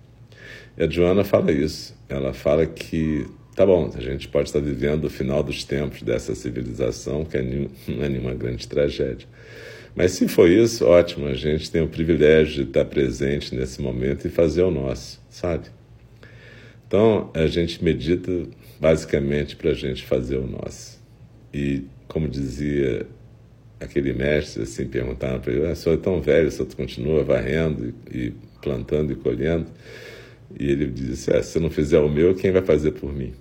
E 0.79 0.85
a 0.85 0.89
Joana 0.89 1.25
fala 1.25 1.51
isso. 1.51 1.93
Ela 2.09 2.33
fala 2.33 2.67
que 2.67 3.27
tá 3.57 3.67
bom, 3.67 3.91
a 3.97 4.01
gente 4.01 4.29
pode 4.29 4.49
estar 4.49 4.61
vivendo 4.61 5.07
o 5.07 5.11
final 5.11 5.43
dos 5.43 5.65
tempos 5.65 6.03
dessa 6.03 6.37
civilização, 6.37 7.25
que 7.25 7.37
é 7.37 7.43
não 7.43 8.05
é 8.05 8.09
nenhuma 8.09 8.35
grande 8.35 8.69
tragédia. 8.69 9.27
Mas 9.95 10.13
se 10.13 10.27
for 10.27 10.51
isso, 10.51 10.85
ótimo, 10.87 11.27
a 11.29 11.35
gente 11.35 11.71
tem 11.71 11.81
o 11.81 11.89
privilégio 11.89 12.65
de 12.65 12.71
estar 12.71 12.85
presente 12.85 13.55
nesse 13.55 13.81
momento 13.81 14.27
e 14.27 14.31
fazer 14.31 14.63
o 14.63 14.71
nosso, 14.71 15.21
sabe? 15.31 15.69
Então, 16.87 17.31
a 17.33 17.47
gente 17.47 17.83
medita 17.83 18.31
basicamente 18.81 19.55
para 19.55 19.71
a 19.71 19.75
gente 19.75 20.05
fazer 20.05 20.37
o 20.37 20.47
nosso. 20.47 21.01
E, 21.53 21.85
como 22.09 22.29
dizia 22.29 23.07
aquele 23.81 24.13
mestre, 24.13 24.63
assim, 24.63 24.87
perguntando 24.87 25.41
para 25.41 25.53
ele, 25.53 25.67
ah, 25.67 25.73
o 25.73 25.77
senhor 25.77 25.95
é 25.95 26.01
tão 26.01 26.21
velho, 26.21 26.49
o 26.49 26.51
senhor 26.51 26.75
continua 26.75 27.23
varrendo 27.23 27.95
e 28.13 28.33
plantando 28.61 29.13
e 29.13 29.17
colhendo? 29.17 29.67
E 30.59 30.71
ele 30.71 30.87
disse, 30.87 31.33
ah, 31.33 31.43
se 31.43 31.57
eu 31.57 31.63
não 31.63 31.71
fizer 31.71 32.01
o 32.01 32.09
meu, 32.09 32.35
quem 32.35 32.51
vai 32.51 32.63
fazer 32.63 32.93
por 32.93 33.13
mim? 33.13 33.33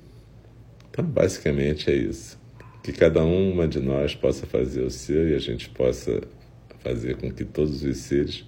Então, 0.91 1.03
basicamente 1.03 1.89
é 1.89 1.95
isso. 1.95 2.39
Que 2.83 2.91
cada 2.91 3.23
uma 3.23 3.67
de 3.67 3.79
nós 3.79 4.13
possa 4.13 4.45
fazer 4.45 4.81
o 4.81 4.91
seu 4.91 5.29
e 5.29 5.33
a 5.33 5.39
gente 5.39 5.69
possa 5.69 6.21
fazer 6.83 7.15
com 7.17 7.31
que 7.31 7.45
todos 7.45 7.83
os 7.83 7.97
seres 7.97 8.43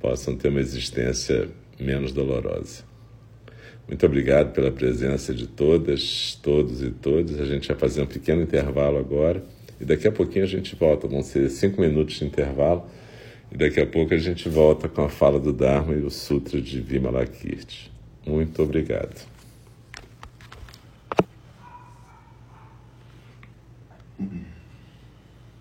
possam 0.00 0.34
ter 0.36 0.48
uma 0.48 0.60
existência 0.60 1.48
menos 1.78 2.12
dolorosa. 2.12 2.84
Muito 3.86 4.04
obrigado 4.06 4.52
pela 4.52 4.70
presença 4.70 5.34
de 5.34 5.46
todas, 5.46 6.38
todos 6.42 6.82
e 6.82 6.90
todos. 6.90 7.38
A 7.38 7.44
gente 7.44 7.68
vai 7.68 7.76
fazer 7.76 8.02
um 8.02 8.06
pequeno 8.06 8.42
intervalo 8.42 8.98
agora 8.98 9.44
e 9.80 9.84
daqui 9.84 10.08
a 10.08 10.12
pouquinho 10.12 10.44
a 10.44 10.48
gente 10.48 10.74
volta. 10.74 11.06
Vão 11.06 11.22
ser 11.22 11.50
cinco 11.50 11.80
minutos 11.80 12.14
de 12.14 12.24
intervalo 12.24 12.86
e 13.52 13.58
daqui 13.58 13.80
a 13.80 13.86
pouco 13.86 14.14
a 14.14 14.18
gente 14.18 14.48
volta 14.48 14.88
com 14.88 15.02
a 15.02 15.08
fala 15.10 15.38
do 15.38 15.52
Dharma 15.52 15.94
e 15.94 16.02
o 16.02 16.10
Sutra 16.10 16.60
de 16.60 16.80
Vimalakirti. 16.80 17.92
Muito 18.26 18.62
obrigado. 18.62 19.34
Mm-hmm. 24.20 24.43